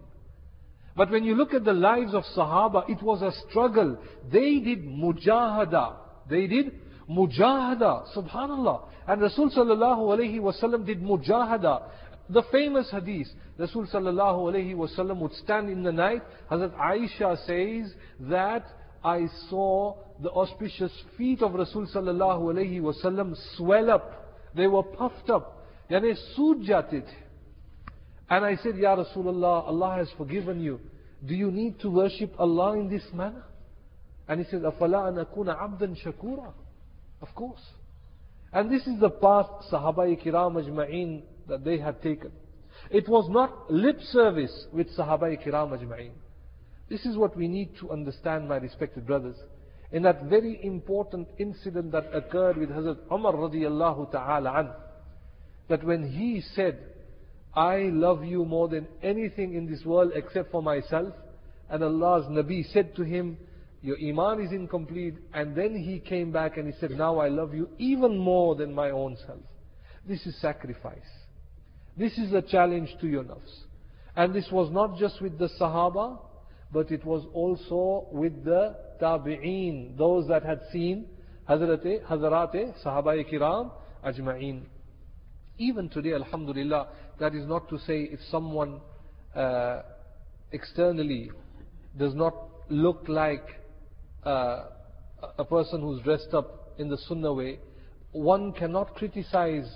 But 0.96 1.10
when 1.10 1.24
you 1.24 1.36
look 1.36 1.54
at 1.54 1.64
the 1.64 1.72
lives 1.72 2.14
of 2.14 2.24
Sahaba, 2.36 2.88
it 2.88 3.02
was 3.02 3.22
a 3.22 3.32
struggle. 3.48 3.98
They 4.32 4.58
did 4.58 4.84
mujahada. 4.84 5.94
They 6.28 6.46
did 6.46 6.72
mujahada. 7.08 8.16
Subhanallah. 8.16 8.88
And 9.06 9.22
Rasul 9.22 9.50
sallallahu 9.50 10.18
alayhi 10.18 10.40
wasallam 10.40 10.84
did 10.86 11.00
mujahada. 11.00 11.82
The 12.30 12.42
famous 12.50 12.90
hadith, 12.90 13.28
Rasul 13.58 13.86
sallallahu 13.86 14.52
alayhi 14.52 14.74
wasallam 14.74 15.18
would 15.20 15.32
stand 15.34 15.70
in 15.70 15.82
the 15.82 15.92
night. 15.92 16.22
Hazrat 16.50 16.74
Aisha 16.76 17.36
says 17.46 17.94
that 18.20 18.66
I 19.04 19.26
saw 19.48 19.96
the 20.20 20.30
auspicious 20.30 20.92
feet 21.16 21.42
of 21.42 21.54
Rasul 21.54 21.86
sallallahu 21.86 22.54
alayhi 22.54 22.80
wasallam 22.80 23.36
swell 23.56 23.90
up. 23.90 24.36
They 24.54 24.66
were 24.66 24.82
puffed 24.82 25.30
up. 25.30 25.57
Yani 25.89 26.15
sooj 26.35 26.65
jate 26.65 27.05
the. 27.05 27.15
And 28.29 28.45
I 28.45 28.55
said, 28.63 28.77
Ya 28.77 28.95
Rasulullah, 28.95 29.67
Allah 29.67 29.95
has 29.97 30.09
forgiven 30.17 30.61
you. 30.61 30.79
Do 31.25 31.35
you 31.35 31.51
need 31.51 31.79
to 31.81 31.89
worship 31.89 32.33
Allah 32.39 32.73
in 32.73 32.89
this 32.89 33.03
manner? 33.13 33.43
And 34.27 34.39
he 34.39 34.49
said, 34.49 34.61
أَفَلَا 34.61 35.13
أَنْ 35.13 35.25
أَكُونَ 35.25 35.47
عَبْدًا 35.47 35.95
شَكُورًا 36.03 36.53
Of 37.21 37.35
course. 37.35 37.61
And 38.51 38.71
this 38.71 38.85
is 38.87 38.99
the 38.99 39.09
path 39.09 39.47
Sahaba 39.71 40.05
Kiram 40.23 40.55
Ajma'een 40.55 41.23
that 41.47 41.63
they 41.63 41.77
had 41.77 42.01
taken. 42.01 42.31
It 42.89 43.07
was 43.09 43.29
not 43.29 43.71
lip 43.71 43.99
service 44.11 44.67
with 44.71 44.95
Sahaba 44.97 45.35
Kiram 45.45 45.77
Ajma'een. 45.77 46.11
This 46.89 47.05
is 47.05 47.17
what 47.17 47.35
we 47.35 47.47
need 47.47 47.77
to 47.79 47.91
understand, 47.91 48.47
my 48.47 48.57
respected 48.57 49.05
brothers. 49.07 49.35
In 49.91 50.03
that 50.03 50.23
very 50.23 50.59
important 50.63 51.27
incident 51.37 51.91
that 51.91 52.13
occurred 52.13 52.57
with 52.57 52.69
Hazrat 52.69 52.97
Umar 53.11 53.33
radiallahu 53.33 54.11
ta'ala 54.11 54.59
an, 54.59 54.69
that 55.68 55.84
when 55.84 56.08
he 56.10 56.42
said, 56.54 56.78
I 57.54 57.90
love 57.92 58.24
you 58.24 58.44
more 58.44 58.68
than 58.68 58.86
anything 59.02 59.54
in 59.54 59.70
this 59.70 59.84
world 59.84 60.12
except 60.14 60.50
for 60.50 60.62
myself. 60.62 61.12
And 61.68 61.82
Allah's 61.82 62.26
Nabi 62.26 62.70
said 62.72 62.94
to 62.96 63.02
him, 63.02 63.36
Your 63.82 63.98
Iman 63.98 64.44
is 64.44 64.52
incomplete. 64.52 65.16
And 65.34 65.54
then 65.56 65.76
he 65.76 65.98
came 65.98 66.32
back 66.32 66.56
and 66.56 66.72
he 66.72 66.78
said, 66.78 66.92
Now 66.92 67.18
I 67.18 67.28
love 67.28 67.54
you 67.54 67.68
even 67.78 68.16
more 68.16 68.54
than 68.54 68.74
my 68.74 68.90
own 68.90 69.16
self. 69.26 69.40
This 70.06 70.24
is 70.26 70.40
sacrifice. 70.40 70.98
This 71.96 72.16
is 72.16 72.32
a 72.32 72.42
challenge 72.42 72.94
to 73.00 73.08
your 73.08 73.24
nafs. 73.24 73.64
And 74.16 74.34
this 74.34 74.46
was 74.50 74.70
not 74.70 74.98
just 74.98 75.20
with 75.20 75.38
the 75.38 75.48
Sahaba, 75.60 76.18
but 76.72 76.90
it 76.90 77.04
was 77.04 77.26
also 77.34 78.06
with 78.12 78.44
the 78.44 78.76
Tabi'een, 79.00 79.96
those 79.96 80.28
that 80.28 80.44
had 80.44 80.60
seen 80.72 81.06
Hazrat, 81.48 82.04
Sahaba 82.84 83.32
Kiram, 83.32 83.70
Ajma'een. 84.04 84.62
Even 85.58 85.88
today, 85.88 86.12
Alhamdulillah, 86.14 86.88
that 87.18 87.34
is 87.34 87.46
not 87.46 87.68
to 87.68 87.78
say 87.80 88.02
if 88.02 88.20
someone 88.30 88.80
uh, 89.34 89.82
externally 90.52 91.30
does 91.98 92.14
not 92.14 92.34
look 92.68 93.04
like 93.08 93.44
uh, 94.24 94.66
a 95.36 95.44
person 95.44 95.80
who's 95.80 96.00
dressed 96.02 96.32
up 96.32 96.74
in 96.78 96.88
the 96.88 96.96
sunnah 97.08 97.32
way, 97.32 97.58
one 98.12 98.52
cannot 98.52 98.94
criticize 98.94 99.68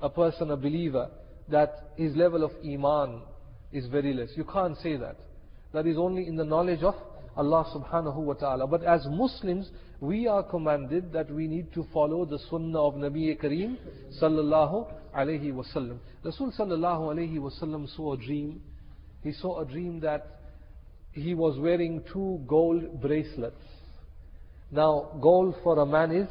a 0.00 0.08
person, 0.08 0.50
a 0.50 0.56
believer, 0.56 1.10
that 1.48 1.90
his 1.96 2.16
level 2.16 2.42
of 2.42 2.52
iman 2.64 3.20
is 3.72 3.86
very 3.88 4.14
less. 4.14 4.30
You 4.36 4.44
can't 4.44 4.76
say 4.78 4.96
that. 4.96 5.16
That 5.74 5.86
is 5.86 5.98
only 5.98 6.26
in 6.26 6.36
the 6.36 6.44
knowledge 6.44 6.82
of 6.82 6.94
Allah 7.36 7.64
subhanahu 7.74 8.16
wa 8.16 8.34
ta'ala. 8.34 8.66
But 8.66 8.82
as 8.84 9.06
Muslims, 9.08 9.70
we 10.00 10.26
are 10.26 10.42
commanded 10.42 11.12
that 11.12 11.30
we 11.30 11.46
need 11.46 11.72
to 11.74 11.86
follow 11.92 12.24
the 12.24 12.38
sunnah 12.50 12.80
of 12.80 12.94
Nabi 12.94 13.38
Kareem 13.40 13.76
sallallahu 14.20 14.92
alayhi 15.16 15.52
wasallam. 15.52 15.98
Rasul 16.24 16.52
sallallahu 16.58 17.14
alayhi 17.14 17.38
wasallam 17.38 17.88
saw 17.96 18.14
a 18.14 18.16
dream. 18.16 18.62
He 19.22 19.32
saw 19.32 19.60
a 19.60 19.64
dream 19.64 20.00
that 20.00 20.40
he 21.12 21.34
was 21.34 21.58
wearing 21.58 22.02
two 22.12 22.42
gold 22.46 23.00
bracelets. 23.00 23.62
Now, 24.70 25.18
gold 25.20 25.56
for 25.62 25.78
a 25.80 25.86
man 25.86 26.12
is 26.12 26.28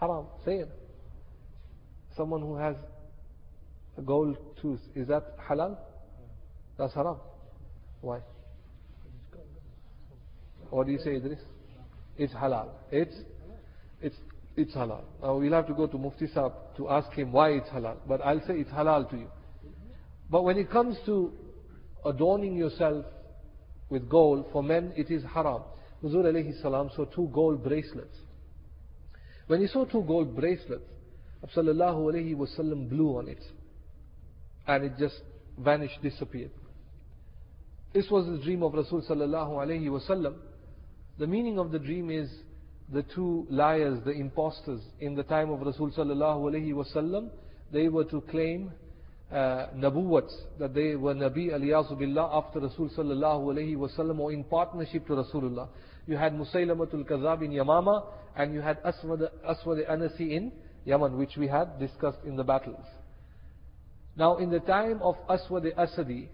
haram. 0.00 0.26
Say 0.44 0.56
it. 0.56 0.70
Someone 2.16 2.40
who 2.40 2.56
has 2.56 2.74
a 3.96 4.02
gold 4.02 4.36
tooth, 4.60 4.80
is 4.94 5.06
that 5.08 5.38
halal? 5.38 5.76
That's 6.76 6.94
haram. 6.94 7.16
Why? 8.00 8.20
What 10.70 10.86
do 10.86 10.92
you 10.92 10.98
say, 10.98 11.16
Idris? 11.16 11.38
It's 12.16 12.32
halal. 12.32 12.68
It's, 12.90 13.14
it's, 14.00 14.16
it's 14.56 14.74
halal. 14.74 15.02
Now 15.22 15.36
we'll 15.36 15.52
have 15.52 15.66
to 15.68 15.74
go 15.74 15.86
to 15.86 15.98
Mufti 15.98 16.26
Saab 16.26 16.52
to 16.76 16.88
ask 16.88 17.10
him 17.12 17.32
why 17.32 17.50
it's 17.50 17.68
halal. 17.68 17.96
But 18.06 18.20
I'll 18.22 18.40
say 18.40 18.54
it's 18.54 18.70
halal 18.70 19.08
to 19.10 19.16
you. 19.16 19.28
But 20.30 20.44
when 20.44 20.58
it 20.58 20.70
comes 20.70 20.96
to 21.06 21.32
adorning 22.04 22.56
yourself 22.56 23.04
with 23.88 24.08
gold, 24.08 24.46
for 24.52 24.62
men 24.62 24.92
it 24.96 25.10
is 25.10 25.22
haram. 25.34 25.62
Huzur 26.02 26.24
alayhi 26.24 26.60
salam 26.60 26.90
saw 26.94 27.04
two 27.06 27.30
gold 27.32 27.64
bracelets. 27.64 28.16
When 29.46 29.60
he 29.60 29.66
saw 29.66 29.84
two 29.84 30.02
gold 30.02 30.36
bracelets, 30.36 30.84
Sallallahu 31.56 32.12
alayhi 32.12 32.34
wasallam 32.34 32.88
blew 32.88 33.16
on 33.16 33.28
it. 33.28 33.42
And 34.66 34.84
it 34.84 34.92
just 34.98 35.20
vanished, 35.56 36.02
disappeared. 36.02 36.50
This 37.94 38.10
was 38.10 38.26
the 38.26 38.38
dream 38.38 38.62
of 38.62 38.74
Rasul 38.74 39.02
sallallahu 39.02 39.50
alayhi 39.50 39.86
wasallam. 39.88 40.34
The 41.18 41.26
meaning 41.26 41.58
of 41.58 41.72
the 41.72 41.80
dream 41.80 42.10
is 42.10 42.30
the 42.92 43.02
two 43.02 43.46
liars, 43.50 43.98
the 44.04 44.12
impostors 44.12 44.80
in 45.00 45.16
the 45.16 45.24
time 45.24 45.50
of 45.50 45.60
Rasul 45.60 45.90
sallallahu 45.90 46.52
alayhi 46.52 46.72
wasallam, 46.72 47.30
they 47.72 47.88
were 47.88 48.04
to 48.04 48.20
claim 48.22 48.70
uh, 49.32 49.66
nabuwat, 49.76 50.30
that 50.60 50.74
they 50.74 50.94
were 50.94 51.14
Nabi 51.14 51.50
aliyazu 51.50 51.98
billah 51.98 52.30
after 52.32 52.60
Rasul 52.60 52.88
sallallahu 52.96 53.52
alayhi 53.52 53.76
wasallam 53.76 54.20
or 54.20 54.32
in 54.32 54.44
partnership 54.44 55.06
to 55.08 55.14
Rasulullah. 55.14 55.68
You 56.06 56.16
had 56.16 56.32
Musaylamatul 56.34 57.04
Kazab 57.04 57.44
in 57.44 57.50
Yamama 57.50 58.06
and 58.36 58.54
you 58.54 58.60
had 58.60 58.78
Aswad, 58.84 59.28
Aswad 59.46 59.78
Anasi 59.90 60.30
in 60.30 60.52
Yaman, 60.84 61.18
which 61.18 61.36
we 61.36 61.48
had 61.48 61.80
discussed 61.80 62.20
in 62.24 62.36
the 62.36 62.44
battles. 62.44 62.84
Now 64.16 64.36
in 64.36 64.50
the 64.50 64.60
time 64.60 65.00
of 65.02 65.16
Aswad 65.28 65.64
Asadi, 65.76 66.28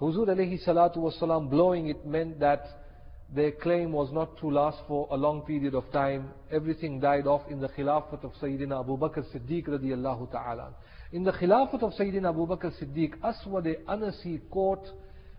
Huzur 0.00 0.28
alayhi 0.28 0.62
salatu 0.64 0.98
wasalam 0.98 1.48
blowing 1.48 1.88
it 1.88 2.06
meant 2.06 2.38
that 2.40 2.85
their 3.34 3.50
claim 3.52 3.92
was 3.92 4.12
not 4.12 4.38
to 4.38 4.50
last 4.50 4.78
for 4.86 5.08
a 5.10 5.16
long 5.16 5.42
period 5.42 5.74
of 5.74 5.90
time. 5.92 6.30
Everything 6.50 7.00
died 7.00 7.26
off 7.26 7.42
in 7.50 7.60
the 7.60 7.68
Khilafat 7.68 8.22
of 8.22 8.32
Sayyidina 8.40 8.80
Abu 8.80 8.96
Bakr 8.96 9.24
Siddiq 9.34 9.66
radiallahu 9.66 10.30
ta'ala. 10.30 10.74
In 11.12 11.24
the 11.24 11.32
Khilafat 11.32 11.82
of 11.82 11.92
Sayyidina 11.94 12.28
Abu 12.28 12.46
Bakr 12.46 12.72
Siddiq, 12.80 13.14
Aswad 13.22 13.66
Anasi 13.88 14.40
caught 14.50 14.84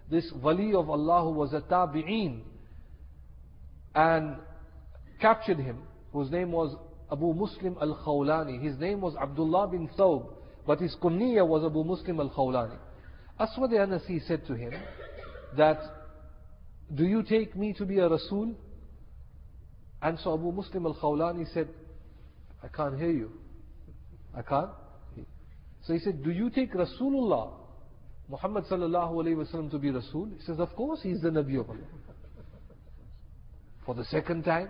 this 0.09 0.31
Wali 0.41 0.73
of 0.73 0.89
Allah 0.89 1.23
who 1.23 1.31
was 1.31 1.53
a 1.53 1.61
Tabi'een 1.61 2.41
and 3.95 4.35
captured 5.21 5.57
him, 5.57 5.79
whose 6.11 6.29
name 6.29 6.51
was 6.51 6.75
Abu 7.11 7.33
Muslim 7.33 7.77
al-Khawlani. 7.81 8.61
His 8.61 8.77
name 8.77 8.99
was 8.99 9.15
Abdullah 9.15 9.67
bin 9.69 9.89
Thawb, 9.97 10.33
but 10.65 10.79
his 10.79 10.95
kunniya 11.01 11.47
was 11.47 11.63
Abu 11.63 11.85
Muslim 11.85 12.19
al-Khawlani. 12.19 12.77
Aswad 13.39 13.71
Anasi 13.71 14.25
said 14.27 14.45
to 14.47 14.55
him 14.55 14.73
that 15.55 15.79
do 16.93 17.05
you 17.05 17.23
take 17.23 17.55
me 17.55 17.73
to 17.73 17.85
be 17.85 17.99
a 17.99 18.07
Rasul? 18.07 18.55
And 20.01 20.19
so 20.19 20.33
Abu 20.33 20.51
Muslim 20.51 20.85
al-Khawlani 20.85 21.51
said, 21.53 21.67
I 22.63 22.67
can't 22.67 22.97
hear 22.97 23.11
you. 23.11 23.31
I 24.35 24.41
can't. 24.41 24.69
So 25.83 25.93
he 25.93 25.99
said, 25.99 26.23
do 26.23 26.31
you 26.31 26.49
take 26.49 26.73
Rasulullah, 26.73 27.51
Muhammad 28.29 28.65
sallallahu 28.65 29.13
alayhi 29.13 29.35
wasallam 29.37 29.71
to 29.71 29.79
be 29.79 29.89
Rasul? 29.89 30.29
He 30.37 30.43
says, 30.43 30.59
of 30.59 30.75
course 30.75 30.99
he's 31.01 31.21
the 31.21 31.29
Nabi 31.29 31.59
of 31.59 31.69
Allah. 31.69 31.79
For 33.85 33.95
the 33.95 34.03
second 34.05 34.43
time, 34.43 34.69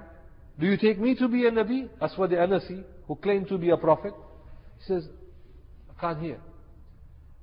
do 0.60 0.68
you 0.68 0.78
take 0.78 1.00
me 1.00 1.16
to 1.16 1.28
be 1.28 1.46
a 1.48 1.52
Nabi? 1.52 1.90
Aswad 2.02 2.32
Anasi, 2.32 2.84
who 3.08 3.16
claimed 3.16 3.48
to 3.50 3.58
be 3.58 3.72
a 3.72 3.78
prophet. 3.78 4.14
He 4.80 4.86
says, 4.86 5.08
I 5.90 6.00
can't 6.00 6.22
hear. 6.22 6.40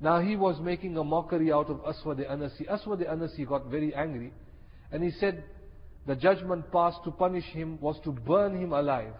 Now 0.00 0.20
he 0.20 0.37
was 0.37 0.60
making 0.60 0.96
a 0.96 1.04
mockery 1.04 1.52
out 1.52 1.68
of 1.68 1.80
Aswad 1.84 2.18
Anasi. 2.18 2.68
Aswad 2.68 3.00
Anasi 3.00 3.46
got 3.46 3.66
very 3.66 3.94
angry. 3.94 4.32
And 4.94 5.02
he 5.02 5.11
said 5.11 5.42
the 6.07 6.14
judgment 6.14 6.70
passed 6.70 7.02
to 7.02 7.11
punish 7.11 7.46
him 7.46 7.80
was 7.80 7.98
to 8.04 8.12
burn 8.12 8.62
him 8.62 8.72
alive. 8.72 9.12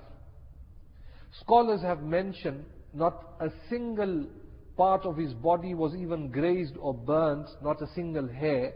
Scholars 1.41 1.83
have 1.83 2.01
mentioned 2.01 2.65
not 2.95 3.35
a 3.41 3.49
single 3.69 4.27
part 4.77 5.05
of 5.05 5.17
his 5.17 5.35
body 5.35 5.75
was 5.75 5.97
even 5.97 6.31
grazed 6.31 6.77
or 6.79 6.95
burnt, 6.95 7.49
not 7.61 7.83
a 7.83 7.89
single 7.93 8.29
hair, 8.29 8.73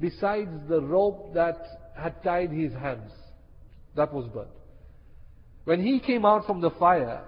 besides 0.00 0.50
the 0.68 0.82
rope 0.82 1.32
that 1.34 1.56
had 1.96 2.20
tied 2.24 2.50
his 2.50 2.72
hands. 2.72 3.12
That 3.94 4.12
was 4.12 4.26
burnt. 4.26 4.50
When 5.64 5.80
he 5.80 6.00
came 6.00 6.24
out 6.24 6.46
from 6.46 6.60
the 6.60 6.70
fire 6.70 7.22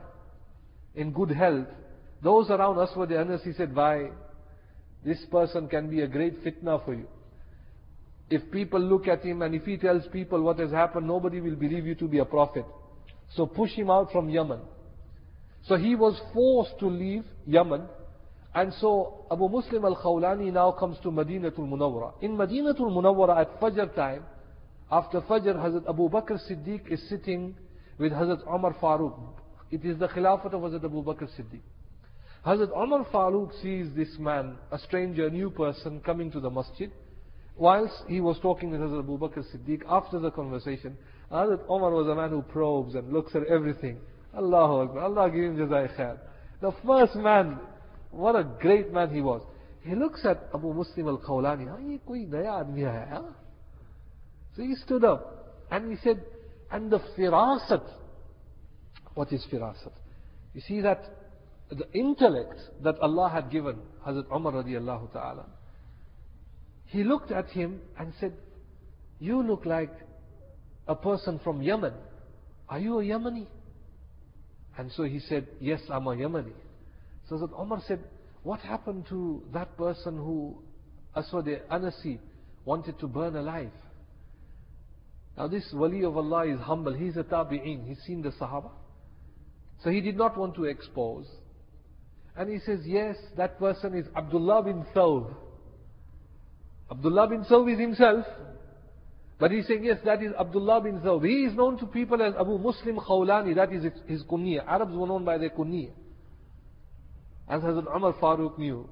in 0.96 1.12
good 1.12 1.30
health, 1.30 1.68
those 2.24 2.50
around 2.50 2.76
us 2.78 2.90
were 2.96 3.06
the 3.06 3.20
Aswad 3.20 3.38
Anasi 3.38 3.56
said, 3.56 3.72
why? 3.72 4.10
This 5.04 5.24
person 5.30 5.68
can 5.68 5.88
be 5.88 6.00
a 6.00 6.08
great 6.08 6.42
fitna 6.44 6.84
for 6.84 6.94
you. 6.94 7.06
If 8.30 8.50
people 8.50 8.80
look 8.80 9.08
at 9.08 9.22
him 9.22 9.42
and 9.42 9.54
if 9.54 9.64
he 9.64 9.76
tells 9.76 10.06
people 10.08 10.42
what 10.42 10.58
has 10.58 10.70
happened, 10.70 11.06
nobody 11.06 11.40
will 11.40 11.56
believe 11.56 11.86
you 11.86 11.94
to 11.96 12.08
be 12.08 12.18
a 12.18 12.24
prophet. 12.24 12.64
So 13.34 13.46
push 13.46 13.72
him 13.72 13.90
out 13.90 14.10
from 14.12 14.28
Yemen. 14.28 14.60
So 15.66 15.76
he 15.76 15.94
was 15.94 16.20
forced 16.32 16.78
to 16.80 16.86
leave 16.88 17.24
Yemen. 17.46 17.82
And 18.54 18.72
so 18.80 19.26
Abu 19.30 19.48
Muslim 19.48 19.84
al-Khawlani 19.84 20.52
now 20.52 20.72
comes 20.72 20.98
to 21.02 21.10
Madinatul 21.10 21.60
Munawwara. 21.68 22.14
In 22.20 22.36
Madinatul 22.36 22.90
Munawwara 22.90 23.40
at 23.40 23.60
Fajr 23.60 23.94
time, 23.94 24.24
after 24.90 25.22
Fajr, 25.22 25.56
Hazrat 25.56 25.88
Abu 25.88 26.10
Bakr 26.10 26.38
Siddiq 26.50 26.92
is 26.92 27.02
sitting 27.08 27.54
with 27.98 28.12
Hazrat 28.12 28.46
Umar 28.46 28.74
Farooq. 28.74 29.18
It 29.70 29.86
is 29.86 29.98
the 29.98 30.08
Khilafat 30.08 30.52
of 30.52 30.60
Hazrat 30.60 30.84
Abu 30.84 31.02
Bakr 31.02 31.28
Siddiq. 31.38 31.62
Hazrat 32.44 32.76
Umar 32.76 33.06
Farooq 33.06 33.62
sees 33.62 33.86
this 33.96 34.18
man, 34.18 34.56
a 34.70 34.78
stranger, 34.78 35.28
a 35.28 35.30
new 35.30 35.48
person, 35.48 36.00
coming 36.00 36.30
to 36.30 36.40
the 36.40 36.50
masjid. 36.50 36.90
Whilst 37.56 38.04
he 38.08 38.20
was 38.20 38.38
talking 38.40 38.70
with 38.70 38.80
Hazrat 38.80 39.00
Abu 39.00 39.18
Bakr 39.18 39.44
Siddiq, 39.54 39.82
after 39.88 40.18
the 40.18 40.30
conversation, 40.30 40.96
Hazrat 41.30 41.64
Umar 41.70 41.90
was 41.90 42.08
a 42.08 42.14
man 42.14 42.30
who 42.30 42.42
probes 42.42 42.94
and 42.94 43.12
looks 43.12 43.34
at 43.34 43.44
everything. 43.44 43.98
Allahu 44.36 44.88
Akbar. 44.88 45.04
Allah 45.04 45.30
give 45.30 45.44
him 45.44 45.56
jazai 45.56 45.94
khair. 45.96 46.18
The 46.60 46.72
first 46.86 47.16
man, 47.16 47.58
what 48.10 48.34
a 48.36 48.44
great 48.44 48.92
man 48.92 49.14
he 49.14 49.20
was. 49.20 49.42
He 49.82 49.94
looks 49.94 50.24
at 50.24 50.48
Abu 50.54 50.72
Muslim 50.72 51.08
al-Khawlani, 51.08 51.68
"Ah, 51.70 51.78
ye 51.78 51.98
koi 52.06 52.24
naya 52.28 52.64
aadmi 52.64 52.84
hai. 52.84 53.20
So 54.54 54.62
he 54.62 54.74
stood 54.76 55.04
up 55.04 55.66
and 55.70 55.90
he 55.90 55.96
said, 56.02 56.22
and 56.70 56.90
the 56.90 57.00
firasat. 57.18 57.82
What 59.14 59.32
is 59.32 59.46
firasat? 59.52 59.92
You 60.54 60.60
see 60.62 60.80
that 60.80 61.02
the 61.70 61.90
intellect 61.92 62.58
that 62.82 62.98
Allah 63.00 63.28
had 63.28 63.50
given 63.50 63.78
Hazrat 64.06 64.26
Umar 64.34 64.52
radiallahu 64.52 65.12
ta'ala, 65.12 65.46
he 66.92 67.04
looked 67.04 67.32
at 67.32 67.48
him 67.48 67.80
and 67.98 68.12
said, 68.20 68.34
You 69.18 69.42
look 69.42 69.64
like 69.64 69.92
a 70.86 70.94
person 70.94 71.40
from 71.42 71.62
Yemen. 71.62 71.94
Are 72.68 72.78
you 72.78 72.98
a 72.98 73.02
Yemeni? 73.02 73.46
And 74.76 74.92
so 74.92 75.04
he 75.04 75.18
said, 75.18 75.48
Yes, 75.58 75.80
I'm 75.90 76.06
a 76.06 76.10
Yemeni. 76.10 76.52
So 77.30 77.36
Hazrat 77.36 77.58
Omar 77.58 77.82
said, 77.88 78.00
What 78.42 78.60
happened 78.60 79.06
to 79.08 79.42
that 79.54 79.74
person 79.78 80.18
who 80.18 80.58
Aswad 81.16 81.46
Anasi 81.70 82.18
wanted 82.66 82.98
to 83.00 83.06
burn 83.06 83.36
alive? 83.36 83.70
Now 85.38 85.48
this 85.48 85.64
wali 85.72 86.04
of 86.04 86.14
Allah 86.18 86.46
is 86.46 86.60
humble. 86.60 86.92
He's 86.92 87.16
a 87.16 87.24
tabi'een. 87.24 87.88
He's 87.88 88.02
seen 88.06 88.20
the 88.20 88.32
Sahaba. 88.32 88.70
So 89.82 89.88
he 89.88 90.02
did 90.02 90.18
not 90.18 90.36
want 90.36 90.56
to 90.56 90.64
expose. 90.64 91.24
And 92.36 92.50
he 92.50 92.58
says, 92.66 92.80
yes, 92.84 93.16
that 93.38 93.58
person 93.58 93.94
is 93.94 94.04
Abdullah 94.14 94.62
bin 94.64 94.84
Thawb. 94.94 95.34
Abdullah 96.92 97.26
bin 97.26 97.44
Thawb 97.44 97.72
is 97.72 97.80
himself. 97.80 98.26
But 99.38 99.50
he's 99.50 99.66
saying, 99.66 99.84
yes, 99.84 99.98
that 100.04 100.22
is 100.22 100.32
Abdullah 100.38 100.82
bin 100.82 101.00
Thawb. 101.00 101.26
He 101.26 101.44
is 101.44 101.54
known 101.54 101.78
to 101.78 101.86
people 101.86 102.22
as 102.22 102.34
Abu 102.38 102.58
Muslim 102.58 102.96
Khawlani. 102.98 103.56
That 103.56 103.72
is 103.72 103.84
his 104.06 104.22
kunya. 104.24 104.64
Arabs 104.66 104.94
were 104.94 105.06
known 105.06 105.24
by 105.24 105.38
their 105.38 105.50
kunya. 105.50 105.90
As 107.48 107.62
Hazrat 107.62 107.96
Umar 107.96 108.12
Farooq 108.20 108.58
knew. 108.58 108.88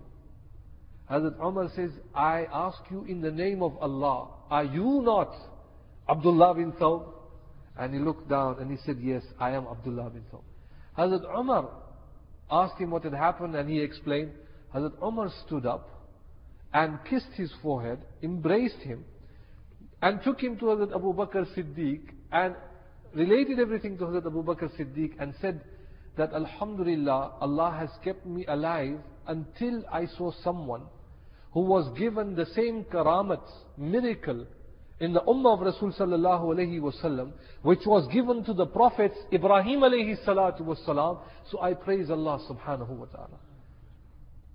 Hazrat 1.11 1.39
Umar 1.45 1.71
says, 1.77 1.91
I 2.15 2.47
ask 2.51 2.79
you 2.91 3.05
in 3.05 3.21
the 3.21 3.31
name 3.31 3.63
of 3.63 3.77
Allah, 3.77 4.29
are 4.51 4.65
you 4.65 5.03
not 5.05 5.35
Abdullah 6.09 6.55
bin 6.55 6.73
Thawb? 6.73 7.05
And 7.79 7.93
he 7.93 8.01
looked 8.01 8.31
down 8.31 8.61
and 8.61 8.71
he 8.71 8.79
said, 8.85 8.97
Yes, 9.01 9.23
I 9.39 9.51
am 9.51 9.67
Abdullah 9.67 10.11
bin 10.11 10.23
Thawb. 10.33 10.43
Hazrat 10.97 11.39
Umar 11.39 11.69
asked 12.51 12.81
him 12.81 12.91
what 12.91 13.05
had 13.05 13.15
happened 13.15 13.55
and 13.55 13.69
he 13.69 13.81
explained. 13.81 14.33
Hazrat 14.75 14.95
Umar 15.03 15.31
stood 15.47 15.67
up 15.67 16.00
and 16.73 16.99
kissed 17.09 17.33
his 17.35 17.53
forehead, 17.63 17.99
embraced 18.23 18.79
him, 18.79 19.05
and 20.03 20.23
took 20.23 20.41
him 20.41 20.57
to 20.59 20.67
Hazrat 20.67 20.95
Abu 20.95 21.13
Bakr 21.13 21.47
Siddiq 21.55 22.01
and 22.33 22.55
related 23.15 23.59
everything 23.59 23.99
to 23.99 24.05
Hazrat 24.05 24.27
Abu 24.27 24.43
Bakr 24.43 24.71
Siddiq 24.79 25.13
and 25.19 25.35
said 25.41 25.61
that 26.17 26.33
Alhamdulillah, 26.33 27.35
Allah 27.41 27.77
has 27.79 27.91
kept 28.05 28.25
me 28.27 28.45
alive 28.47 28.99
until 29.27 29.85
I 29.93 30.07
saw 30.07 30.33
someone 30.43 30.83
who 31.53 31.61
was 31.61 31.91
given 31.99 32.35
the 32.35 32.47
same 32.47 32.85
karamat, 32.85 33.43
miracle, 33.77 34.47
in 35.01 35.15
the 35.15 35.21
ummah 35.23 35.55
of 35.55 35.61
Rasul 35.61 35.93
sallallahu 35.93 36.55
alayhi 36.55 36.79
wasallam, 36.79 37.33
which 37.63 37.81
was 37.87 38.07
given 38.13 38.45
to 38.45 38.53
the 38.53 38.67
prophets 38.67 39.17
Ibrahim 39.33 39.81
alayhi 39.81 40.23
salatu 40.25 40.61
wasalam. 40.61 41.21
So 41.51 41.61
I 41.61 41.75
praise 41.75 42.11
Allah 42.11 42.39
subhanahu 42.49 42.91
wa 42.91 43.07
ta'ala. 43.07 43.39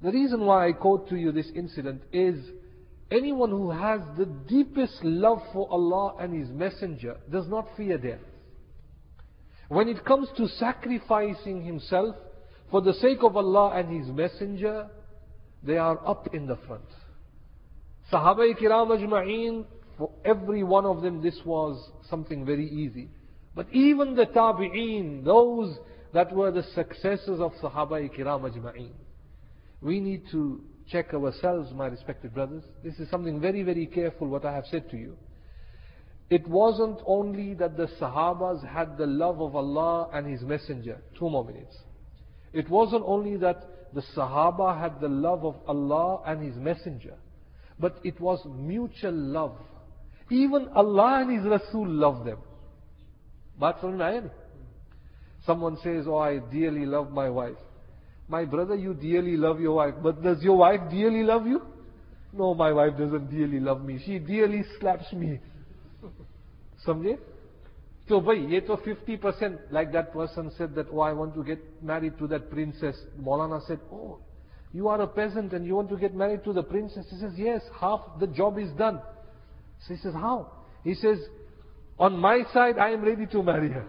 The 0.01 0.11
reason 0.11 0.45
why 0.45 0.67
I 0.67 0.71
quote 0.73 1.09
to 1.09 1.15
you 1.15 1.31
this 1.31 1.49
incident 1.55 2.03
is 2.11 2.35
anyone 3.09 3.49
who 3.49 3.71
has 3.71 4.01
the 4.17 4.25
deepest 4.25 5.03
love 5.03 5.41
for 5.53 5.67
Allah 5.71 6.15
and 6.19 6.33
His 6.33 6.49
Messenger 6.49 7.17
does 7.31 7.47
not 7.47 7.67
fear 7.77 7.97
death. 7.97 8.19
When 9.67 9.87
it 9.87 10.05
comes 10.05 10.27
to 10.37 10.47
sacrificing 10.47 11.63
himself 11.63 12.15
for 12.69 12.81
the 12.81 12.93
sake 12.93 13.19
of 13.23 13.35
Allah 13.35 13.71
and 13.75 13.99
His 13.99 14.13
Messenger, 14.13 14.87
they 15.63 15.77
are 15.77 15.99
up 16.07 16.33
in 16.33 16.45
the 16.45 16.57
front. 16.67 16.85
Sahaba 18.11 18.53
kiram 18.55 18.89
ajma'een, 18.89 19.65
for 19.97 20.11
every 20.23 20.61
one 20.61 20.85
of 20.85 21.01
them 21.01 21.23
this 21.23 21.39
was 21.45 21.89
something 22.09 22.45
very 22.45 22.69
easy. 22.69 23.09
But 23.55 23.67
even 23.71 24.15
the 24.15 24.25
tabi'een, 24.25 25.23
those 25.23 25.77
that 26.13 26.31
were 26.31 26.51
the 26.51 26.63
successors 26.75 27.39
of 27.39 27.53
Sahaba 27.53 28.07
kiram 28.15 28.41
ajma'een, 28.41 28.91
we 29.85 29.99
need 29.99 30.23
to 30.31 30.61
check 30.91 31.13
ourselves, 31.13 31.71
my 31.71 31.85
respected 31.85 32.33
brothers. 32.33 32.63
This 32.83 32.95
is 32.95 33.07
something 33.11 33.39
very, 33.39 33.61
very 33.61 33.85
careful 33.85 34.27
what 34.27 34.43
I 34.43 34.53
have 34.53 34.65
said 34.71 34.89
to 34.89 34.97
you. 34.97 35.15
It 36.31 36.47
wasn't 36.47 37.01
only 37.05 37.53
that 37.53 37.77
the 37.77 37.87
Sahabas 38.01 38.67
had 38.67 38.97
the 38.97 39.05
love 39.05 39.39
of 39.39 39.55
Allah 39.55 40.09
and 40.11 40.25
His 40.25 40.41
Messenger. 40.41 41.03
Two 41.19 41.29
more 41.29 41.45
minutes. 41.45 41.77
It 42.51 42.67
wasn't 42.67 43.03
only 43.05 43.37
that 43.37 43.93
the 43.93 44.01
Sahaba 44.15 44.79
had 44.81 44.99
the 44.99 45.07
love 45.07 45.45
of 45.45 45.55
Allah 45.67 46.23
and 46.25 46.41
His 46.41 46.55
Messenger, 46.55 47.13
but 47.79 47.99
it 48.03 48.19
was 48.19 48.39
mutual 48.45 49.13
love. 49.13 49.55
Even 50.31 50.67
Allah 50.69 51.19
and 51.21 51.37
His 51.37 51.45
Rasul 51.45 51.87
loved 51.87 52.25
them. 52.25 52.39
Aaya? 53.61 54.31
Someone 55.45 55.77
says, 55.83 56.05
Oh, 56.07 56.17
I 56.17 56.39
dearly 56.39 56.87
love 56.87 57.11
my 57.11 57.29
wife. 57.29 57.57
My 58.27 58.45
brother, 58.45 58.75
you 58.75 58.93
dearly 58.93 59.37
love 59.37 59.59
your 59.59 59.75
wife, 59.75 59.95
but 60.01 60.23
does 60.23 60.41
your 60.41 60.57
wife 60.57 60.81
dearly 60.89 61.23
love 61.23 61.45
you? 61.45 61.61
No, 62.33 62.53
my 62.53 62.71
wife 62.73 62.97
doesn't 62.97 63.29
dearly 63.29 63.59
love 63.59 63.83
me. 63.83 64.01
She 64.05 64.19
dearly 64.19 64.63
slaps 64.79 65.11
me. 65.13 65.39
Samjay? 66.85 67.17
So, 68.07 68.19
bhai, 68.19 68.35
ye 68.35 68.59
to 68.61 68.75
50% 68.77 69.71
like 69.71 69.91
that 69.93 70.13
person 70.13 70.51
said 70.57 70.75
that, 70.75 70.87
oh, 70.91 70.99
I 70.99 71.13
want 71.13 71.33
to 71.35 71.43
get 71.43 71.59
married 71.83 72.17
to 72.19 72.27
that 72.27 72.51
princess. 72.51 72.95
Maulana 73.19 73.65
said, 73.65 73.79
oh, 73.91 74.19
you 74.73 74.87
are 74.89 75.01
a 75.01 75.07
peasant 75.07 75.53
and 75.53 75.65
you 75.65 75.75
want 75.75 75.89
to 75.89 75.97
get 75.97 76.13
married 76.13 76.43
to 76.43 76.53
the 76.53 76.61
princess. 76.61 77.05
He 77.09 77.17
says, 77.17 77.31
yes, 77.35 77.61
half 77.79 78.01
the 78.19 78.27
job 78.27 78.59
is 78.59 78.71
done. 78.73 79.01
So 79.87 79.93
he 79.93 79.99
says, 79.99 80.13
how? 80.13 80.51
He 80.83 80.93
says, 80.93 81.19
on 81.97 82.17
my 82.17 82.41
side, 82.53 82.77
I 82.77 82.89
am 82.89 83.01
ready 83.01 83.25
to 83.27 83.41
marry 83.41 83.69
her. 83.69 83.87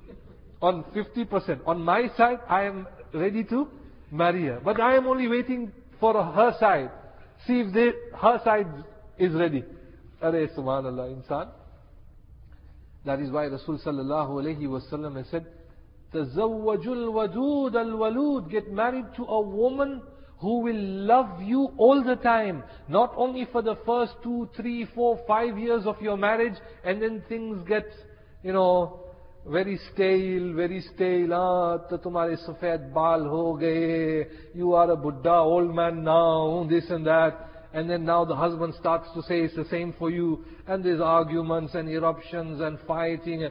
on 0.62 0.84
50%. 0.94 1.60
On 1.66 1.82
my 1.82 2.08
side, 2.16 2.38
I 2.48 2.64
am 2.64 2.86
ready 3.12 3.44
to 3.44 3.68
marry 4.10 4.46
her 4.46 4.60
but 4.64 4.80
I 4.80 4.96
am 4.96 5.06
only 5.06 5.28
waiting 5.28 5.72
for 6.00 6.14
her 6.22 6.54
side 6.58 6.90
see 7.46 7.60
if 7.60 7.72
they, 7.72 7.90
her 8.16 8.40
side 8.44 8.66
is 9.18 9.32
ready 9.32 9.64
Are 10.20 10.32
subhanallah 10.32 11.14
insan 11.14 11.48
that 13.08 13.20
is 13.20 13.30
why 13.30 13.46
Rasul 13.46 13.78
sallallahu 13.78 14.42
alayhi 14.42 14.64
wasallam 14.64 15.16
has 15.16 15.26
said, 15.30 15.46
Tazawwajul 16.12 17.08
wadud 17.18 17.74
al 17.74 17.92
walud. 17.96 18.50
Get 18.50 18.70
married 18.70 19.06
to 19.16 19.24
a 19.24 19.40
woman 19.40 20.02
who 20.40 20.60
will 20.60 20.82
love 21.06 21.42
you 21.42 21.70
all 21.78 22.04
the 22.04 22.16
time. 22.16 22.62
Not 22.86 23.14
only 23.16 23.46
for 23.50 23.62
the 23.62 23.76
first 23.86 24.12
two, 24.22 24.48
three, 24.54 24.86
four, 24.94 25.18
five 25.26 25.58
years 25.58 25.86
of 25.86 26.00
your 26.02 26.18
marriage 26.18 26.54
and 26.84 27.00
then 27.00 27.22
things 27.30 27.66
get, 27.66 27.86
you 28.42 28.52
know, 28.52 29.00
very 29.46 29.78
stale, 29.92 30.52
very 30.54 30.80
stale. 30.94 31.32
Ah, 31.32 31.78
to 31.88 31.98
tumhare 31.98 32.36
safed 32.46 32.92
baal 32.92 33.24
ho 33.24 33.56
gaye. 33.56 34.26
You 34.54 34.74
are 34.74 34.90
a 34.90 34.96
Buddha, 34.96 35.34
old 35.34 35.74
man 35.74 36.04
now, 36.04 36.66
this 36.68 36.84
and 36.90 37.06
that. 37.06 37.44
And 37.72 37.88
then 37.88 38.04
now 38.04 38.24
the 38.24 38.36
husband 38.36 38.74
starts 38.80 39.08
to 39.14 39.22
say 39.22 39.40
it's 39.40 39.54
the 39.54 39.66
same 39.66 39.94
for 39.98 40.10
you. 40.10 40.44
And 40.66 40.84
there's 40.84 41.00
arguments 41.00 41.74
and 41.74 41.88
eruptions 41.88 42.60
and 42.60 42.78
fighting. 42.86 43.48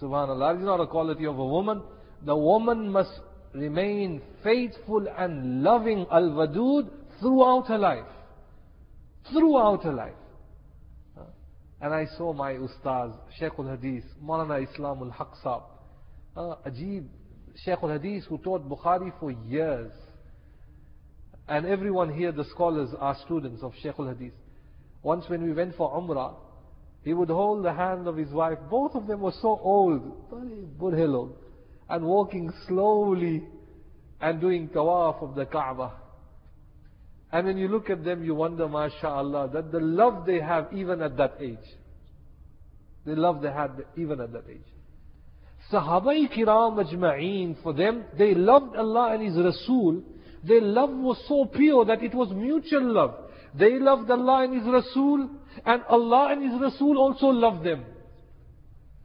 Subhanallah, 0.00 0.54
that 0.54 0.60
is 0.60 0.66
not 0.66 0.80
a 0.80 0.86
quality 0.86 1.26
of 1.26 1.38
a 1.38 1.46
woman. 1.46 1.82
The 2.24 2.36
woman 2.36 2.90
must 2.90 3.12
remain 3.52 4.22
faithful 4.42 5.06
and 5.16 5.62
loving 5.62 6.06
al-wadud 6.10 6.88
throughout 7.20 7.66
her 7.68 7.78
life. 7.78 8.06
Throughout 9.32 9.84
her 9.84 9.92
life. 9.92 10.17
And 11.80 11.94
I 11.94 12.06
saw 12.16 12.32
my 12.32 12.54
ustaz, 12.54 13.14
Shaykh 13.38 13.52
al-Hadith, 13.58 14.04
Maulana 14.24 14.68
Islam 14.68 15.02
al-Haq 15.02 15.34
Saab. 15.44 15.62
Uh, 16.36 16.56
Ajib, 16.68 17.06
Shaykh 17.64 17.78
al-Hadith 17.82 18.24
who 18.24 18.38
taught 18.38 18.68
Bukhari 18.68 19.12
for 19.20 19.30
years. 19.30 19.92
And 21.48 21.66
everyone 21.66 22.12
here, 22.12 22.32
the 22.32 22.44
scholars, 22.44 22.90
are 22.98 23.16
students 23.24 23.62
of 23.62 23.72
Shaykh 23.82 23.94
al-Hadith. 23.98 24.34
Once 25.02 25.24
when 25.28 25.42
we 25.44 25.52
went 25.52 25.76
for 25.76 25.90
Umrah, 25.92 26.34
he 27.04 27.14
would 27.14 27.28
hold 27.28 27.64
the 27.64 27.72
hand 27.72 28.08
of 28.08 28.16
his 28.16 28.30
wife. 28.30 28.58
Both 28.68 28.94
of 28.94 29.06
them 29.06 29.20
were 29.20 29.32
so 29.40 29.58
old, 29.62 30.26
very 30.30 30.66
budhelog, 30.78 31.32
and 31.88 32.04
walking 32.04 32.52
slowly 32.66 33.44
and 34.20 34.40
doing 34.40 34.68
tawaf 34.68 35.22
of 35.22 35.36
the 35.36 35.46
Kaaba. 35.46 35.92
And 37.30 37.46
when 37.46 37.58
you 37.58 37.68
look 37.68 37.90
at 37.90 38.04
them, 38.04 38.24
you 38.24 38.34
wonder, 38.34 38.68
mashallah, 38.68 39.50
that 39.52 39.70
the 39.70 39.80
love 39.80 40.24
they 40.24 40.40
have 40.40 40.68
even 40.72 41.02
at 41.02 41.16
that 41.18 41.34
age. 41.40 41.58
The 43.04 43.16
love 43.16 43.42
they 43.42 43.52
had 43.52 43.84
even 43.96 44.20
at 44.20 44.32
that 44.32 44.44
age. 44.48 44.60
Sahaba 45.70 46.14
kiram 46.32 46.82
ajma'een, 46.82 47.62
for 47.62 47.74
them, 47.74 48.04
they 48.16 48.34
loved 48.34 48.76
Allah 48.76 49.12
and 49.14 49.22
His 49.22 49.36
Rasul. 49.36 50.02
Their 50.42 50.62
love 50.62 50.90
was 50.90 51.22
so 51.28 51.44
pure 51.44 51.84
that 51.84 52.02
it 52.02 52.14
was 52.14 52.30
mutual 52.30 52.92
love. 52.92 53.14
They 53.54 53.78
loved 53.78 54.10
Allah 54.10 54.44
and 54.44 54.54
His 54.54 54.66
Rasul, 54.66 55.28
and 55.66 55.82
Allah 55.88 56.28
and 56.32 56.50
His 56.50 56.60
Rasul 56.60 56.96
also 56.98 57.26
loved 57.26 57.64
them. 57.64 57.84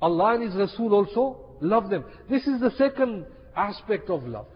Allah 0.02 0.36
and 0.36 0.44
His 0.44 0.56
Rasul 0.56 0.94
also 0.94 1.58
loved 1.60 1.90
them. 1.90 2.06
This 2.30 2.48
is 2.48 2.62
the 2.62 2.72
second 2.78 3.26
aspect 3.56 4.10
of 4.10 4.24
love. 4.24 4.48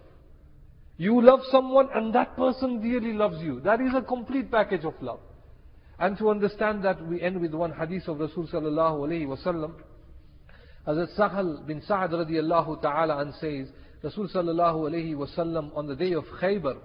You 0.96 1.20
love 1.20 1.40
someone 1.50 1.88
and 1.94 2.14
that 2.14 2.36
person 2.36 2.80
really 2.80 3.12
loves 3.12 3.42
you. 3.42 3.60
That 3.60 3.80
is 3.80 3.92
a 3.94 4.02
complete 4.02 4.50
package 4.50 4.84
of 4.84 4.94
love. 5.00 5.20
And 5.98 6.18
to 6.18 6.30
understand 6.30 6.84
that, 6.84 7.06
we 7.06 7.20
end 7.20 7.40
with 7.40 7.54
one 7.54 7.72
hadith 7.72 8.08
of 8.08 8.18
Rasul 8.18 8.46
sallallahu 8.48 9.06
alayhi 9.06 9.26
wasallam. 9.26 9.74
Hazrat 10.86 11.16
Sahal 11.16 11.66
bin 11.66 11.80
Sa'ad 11.82 12.10
radiallahu 12.10 12.82
ta'ala 12.82 13.18
and 13.18 13.32
says, 13.34 13.68
Rasul 14.02 14.28
sallallahu 14.28 14.90
alayhi 14.90 15.14
wasallam 15.14 15.76
on 15.76 15.86
the 15.86 15.94
day 15.94 16.12
of 16.12 16.24
Khaybar 16.40 16.78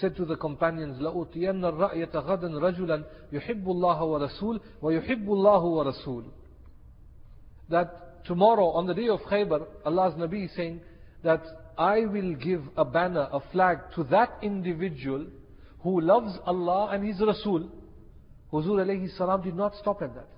said 0.00 0.16
to 0.16 0.24
the 0.24 0.36
companions, 0.36 1.00
لَأُتِيَنَّ 1.00 1.64
الرَّأْيَةَ 1.64 2.12
غَدًا 2.12 2.60
رَجُلًا 2.60 3.04
يُحِبُّ 3.32 3.64
اللَّهَ 3.64 4.00
وَرَسُولُ 4.00 4.60
وَيُحِبُّ 4.82 5.26
اللَّهُ 5.26 5.62
وَرَسُولُ 5.64 6.24
That 7.70 8.24
tomorrow 8.26 8.66
on 8.68 8.86
the 8.86 8.94
day 8.94 9.08
of 9.08 9.20
Khaybar, 9.20 9.66
Allah's 9.86 10.14
Nabi 10.14 10.44
is 10.44 10.50
saying 10.54 10.80
that 11.24 11.42
I 11.76 12.00
will 12.06 12.34
give 12.34 12.62
a 12.76 12.84
banner, 12.84 13.28
a 13.32 13.40
flag 13.52 13.78
to 13.94 14.04
that 14.04 14.38
individual 14.42 15.26
who 15.80 16.00
loves 16.00 16.38
Allah 16.44 16.90
and 16.92 17.06
His 17.06 17.20
Rasul. 17.20 17.70
Huzur 18.52 18.84
alayhi 18.84 19.16
salam 19.16 19.42
did 19.42 19.54
not 19.54 19.74
stop 19.76 20.02
at 20.02 20.14
that. 20.14 20.28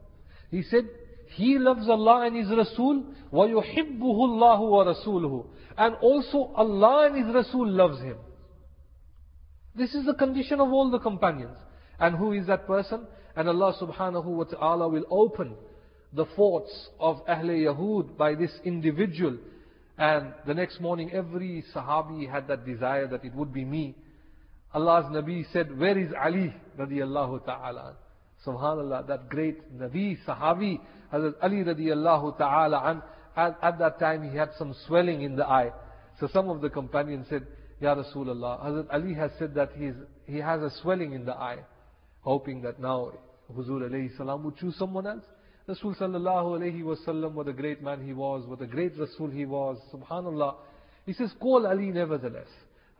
He 0.51 0.63
said, 0.63 0.89
he 1.37 1.59
loves 1.59 1.89
Allah 1.89 2.27
and 2.27 2.37
His 2.37 2.49
Rasul, 2.51 3.05
وَيُحِبُّهُ 3.33 4.01
اللَّهُ 4.01 4.61
وَرَسُولُهُ 4.61 5.47
And 5.79 5.95
also 5.97 6.53
Allah 6.57 7.07
and 7.07 7.25
His 7.25 7.35
Rasul 7.35 7.71
loves 7.71 8.01
him. 8.01 8.17
This 9.75 9.95
is 9.95 10.05
the 10.07 10.15
condition 10.15 10.61
of 10.61 10.73
all 10.73 10.91
the 10.91 10.99
companions. 10.99 11.57
And 12.01 12.17
who 12.17 12.33
is 12.33 12.47
that 12.49 12.67
person? 12.67 13.07
And 13.37 13.49
Allah 13.49 13.75
subhanahu 13.81 14.25
wa 14.25 14.45
ta'ala 14.45 14.89
will 14.89 15.05
open 15.11 15.55
the 16.13 16.27
forts 16.35 16.89
of 16.99 17.25
Ahle 17.27 17.65
Yahud 17.65 18.17
by 18.17 18.35
this 18.35 18.51
individual. 18.65 19.39
and 19.98 20.34
the 20.46 20.54
next 20.54 20.82
morning 20.82 21.12
every 21.14 21.64
Sahabi 21.74 22.30
had 22.30 22.48
that 22.50 22.66
desire 22.66 23.08
that 23.08 23.24
it 23.24 23.34
would 23.34 23.54
be 23.54 23.64
me. 23.64 23.96
Allah's 24.74 25.06
Nabi 25.06 25.46
said, 25.54 25.78
where 25.78 25.98
is 25.98 26.12
Ali 26.22 26.54
radiallahu 26.78 27.46
ta'ala? 27.46 27.96
Subhanallah, 28.46 29.08
that 29.08 29.30
great 29.30 29.78
Nabi, 29.78 30.18
Sahabi, 30.28 30.80
Hazrat 31.14 31.36
Ali 31.42 31.64
radiallahu 31.64 32.38
ta'ala 32.38 32.82
And 32.86 33.02
at, 33.38 33.58
at 33.62 33.80
that 33.80 34.00
time 34.00 34.30
he 34.30 34.36
had 34.36 34.50
some 34.58 34.76
swelling 34.86 35.22
in 35.22 35.38
the 35.38 35.46
eye. 35.46 35.72
So 36.20 36.28
some 36.28 36.50
of 36.50 36.62
the 36.62 36.70
companions 36.70 37.28
said, 37.30 37.48
Ya 37.80 37.96
Rasulullah, 37.96 38.66
Hazrat 38.66 38.88
Ali 38.94 39.14
has 39.14 39.32
said 39.40 39.56
that 39.56 39.72
he's, 39.78 39.94
he 40.26 40.38
has 40.40 40.62
a 40.62 40.72
swelling 40.82 41.14
in 41.14 41.26
the 41.26 41.34
eye, 41.34 41.60
hoping 42.22 42.62
that 42.64 42.80
now 42.80 43.12
Huzur 43.54 43.90
alayhi 43.90 44.16
salam 44.18 44.44
would 44.44 44.58
choose 44.58 44.76
someone 44.78 45.08
else. 45.08 45.24
Rasul 45.67 45.95
sallallahu 45.95 46.59
alayhi 46.59 46.83
wasallam, 46.83 47.33
what 47.33 47.47
a 47.47 47.53
great 47.53 47.83
man 47.83 48.05
he 48.05 48.13
was, 48.13 48.47
what 48.47 48.61
a 48.61 48.67
great 48.67 48.99
Rasul 48.99 49.29
he 49.31 49.47
was, 49.47 49.79
subhanallah. 49.95 50.57
He 51.07 51.13
says, 51.13 51.31
call 51.39 51.67
Ali 51.67 51.91
nevertheless. 51.93 52.49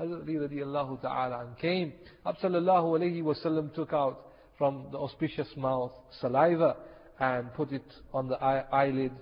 Hazrat 0.01 0.23
Ali 0.23 0.35
radiallahu 0.35 1.03
ta'ala 1.03 1.47
and 1.47 1.59
came, 1.59 1.93
Ab 2.25 2.37
sallallahu 2.43 2.99
alayhi 2.99 3.23
wasallam 3.23 3.75
took 3.75 3.93
out 3.93 4.27
from 4.57 4.87
the 4.93 4.99
auspicious 4.99 5.49
mouth 5.57 5.93
saliva 6.21 6.77
and 7.19 7.53
put 7.55 7.73
it 7.73 7.85
on 8.15 8.29
the 8.29 8.37
eye, 8.43 8.65
eyelid. 8.73 9.13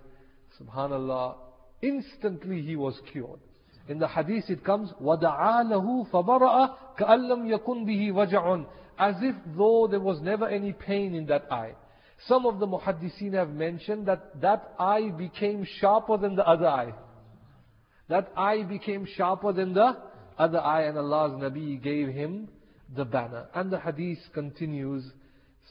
Subhanallah. 0.61 1.37
Instantly 1.81 2.63
he 2.63 2.77
was 2.77 3.01
cured. 3.13 3.41
In 3.89 3.99
the 3.99 4.09
hadith 4.09 4.51
it 4.51 4.65
comes, 4.65 4.91
وَدَعَا 5.01 5.65
لَهُ 5.65 6.11
فَبَرَأَ 6.11 6.75
كَأَلَّمْ 6.99 7.59
يَكُنْ 7.59 7.87
بِهِ 7.87 8.13
وَجَعٌ 8.13 8.67
As 8.99 9.15
if 9.23 9.35
though 9.57 9.89
there 9.91 10.01
was 10.01 10.21
never 10.21 10.47
any 10.47 10.73
pain 10.73 11.15
in 11.15 11.27
that 11.27 11.51
eye. 11.51 11.75
Some 12.28 12.46
of 12.46 12.60
the 12.60 12.68
muhaddiseen 12.68 13.34
have 13.34 13.50
mentioned 13.50 14.08
that 14.08 14.42
that 14.42 14.74
eye 14.80 15.10
became 15.10 15.66
sharper 15.80 16.18
than 16.18 16.36
the 16.36 16.48
other 16.48 16.68
eye. 16.68 16.94
That 18.10 18.32
eye 18.38 18.64
became 18.64 19.06
sharper 19.06 19.52
than 19.52 19.74
the 19.74 19.98
other 20.38 20.60
eye 20.60 20.84
and 20.84 20.98
Allah's 20.98 21.34
Nabi 21.34 21.82
gave 21.82 22.08
him 22.08 22.48
the 22.96 23.06
banner. 23.06 23.48
And 23.54 23.72
the 23.72 23.80
hadith 23.80 24.20
continues, 24.34 25.04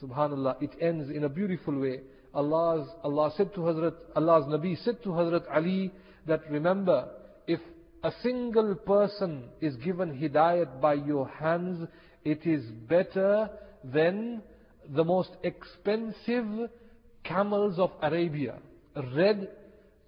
subhanallah, 0.01 0.61
it 0.61 0.71
ends 0.79 1.09
in 1.09 1.23
a 1.23 1.29
beautiful 1.29 1.79
way. 1.79 2.01
Allah's, 2.33 2.87
Allah 3.03 3.31
said 3.35 3.53
to 3.55 3.61
Hazrat, 3.61 3.95
Allah's 4.15 4.45
Nabi 4.45 4.83
said 4.83 5.01
to 5.03 5.09
Hazrat 5.09 5.45
Ali 5.53 5.91
that 6.27 6.41
remember, 6.49 7.09
if 7.47 7.59
a 8.03 8.11
single 8.21 8.75
person 8.75 9.45
is 9.61 9.75
given 9.77 10.19
hidayat 10.19 10.81
by 10.81 10.95
your 10.95 11.27
hands, 11.27 11.87
it 12.23 12.45
is 12.45 12.63
better 12.87 13.49
than 13.83 14.41
the 14.89 15.03
most 15.03 15.31
expensive 15.43 16.69
camels 17.23 17.79
of 17.79 17.91
Arabia. 18.01 18.59
Red 19.15 19.49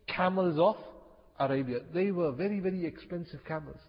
camels 0.07 0.57
of 0.59 0.75
Arabia. 1.39 1.79
They 1.93 2.11
were 2.11 2.31
very, 2.31 2.59
very 2.59 2.85
expensive 2.85 3.39
camels. 3.47 3.79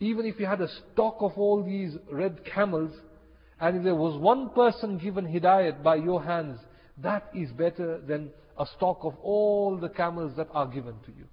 Even 0.00 0.26
if 0.26 0.38
you 0.40 0.46
had 0.46 0.60
a 0.60 0.68
stock 0.92 1.16
of 1.20 1.32
all 1.36 1.62
these 1.62 1.96
red 2.10 2.44
camels, 2.44 2.92
and 3.60 3.76
if 3.76 3.84
there 3.84 3.94
was 3.94 4.20
one 4.20 4.50
person 4.50 4.98
given 4.98 5.26
hidayat 5.26 5.82
by 5.82 5.96
your 5.96 6.22
hands, 6.22 6.58
that 6.98 7.30
is 7.34 7.50
better 7.52 8.00
than 8.00 8.30
a 8.58 8.66
stock 8.76 9.00
of 9.02 9.14
all 9.22 9.76
the 9.76 9.88
camels 9.88 10.32
that 10.36 10.48
are 10.52 10.66
given 10.66 10.94
to 11.06 11.12
you. 11.16 11.24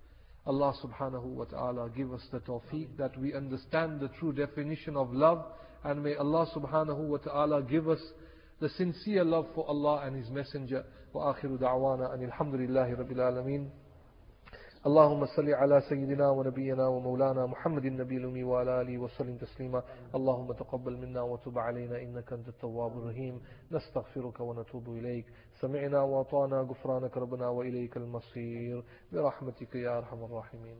Allah 0.45 0.73
subhanahu 0.83 1.23
wa 1.23 1.45
ta'ala 1.45 1.89
give 1.95 2.13
us 2.13 2.21
the 2.31 2.39
tawfiq 2.39 2.87
that 2.97 3.17
we 3.19 3.33
understand 3.33 3.99
the 3.99 4.07
true 4.19 4.31
definition 4.31 4.95
of 4.95 5.13
love 5.13 5.45
and 5.83 6.03
may 6.03 6.15
Allah 6.15 6.47
subhanahu 6.55 6.97
wa 6.97 7.17
ta'ala 7.17 7.61
give 7.63 7.87
us 7.89 7.99
the 8.60 8.68
sincere 8.68 9.24
love 9.24 9.46
for 9.54 9.66
Allah 9.68 10.02
and 10.06 10.16
His 10.16 10.30
Messenger. 10.30 10.84
وآخر 11.14 11.56
دعوانا 11.56 12.14
أن 12.14 12.22
الحمد 12.24 12.54
لله 12.54 12.94
رب 12.94 13.12
العالمين 13.12 13.70
اللهم 14.86 15.26
صل 15.36 15.48
على 15.54 15.80
سيدنا 15.80 16.30
ونبينا 16.30 16.86
ومولانا 16.86 17.46
محمد 17.46 17.84
النبي 17.84 18.16
الأمي 18.16 18.44
وعلى 18.44 18.80
آله 18.80 18.98
وسلم 18.98 19.36
تسليما 19.36 19.82
اللهم 20.14 20.52
تقبل 20.52 20.96
منا 20.96 21.22
وتب 21.22 21.58
علينا 21.58 22.02
إنك 22.02 22.32
أنت 22.32 22.48
التواب 22.48 22.98
الرحيم 22.98 23.40
نستغفرك 23.72 24.40
ونتوب 24.40 24.88
إليك 24.88 25.26
سمعنا 25.60 26.02
وأطعنا 26.02 26.56
غفرانك 26.60 27.16
ربنا 27.16 27.48
وإليك 27.48 27.96
المصير 27.96 28.84
برحمتك 29.12 29.74
يا 29.74 29.98
أرحم 29.98 30.24
الراحمين 30.24 30.76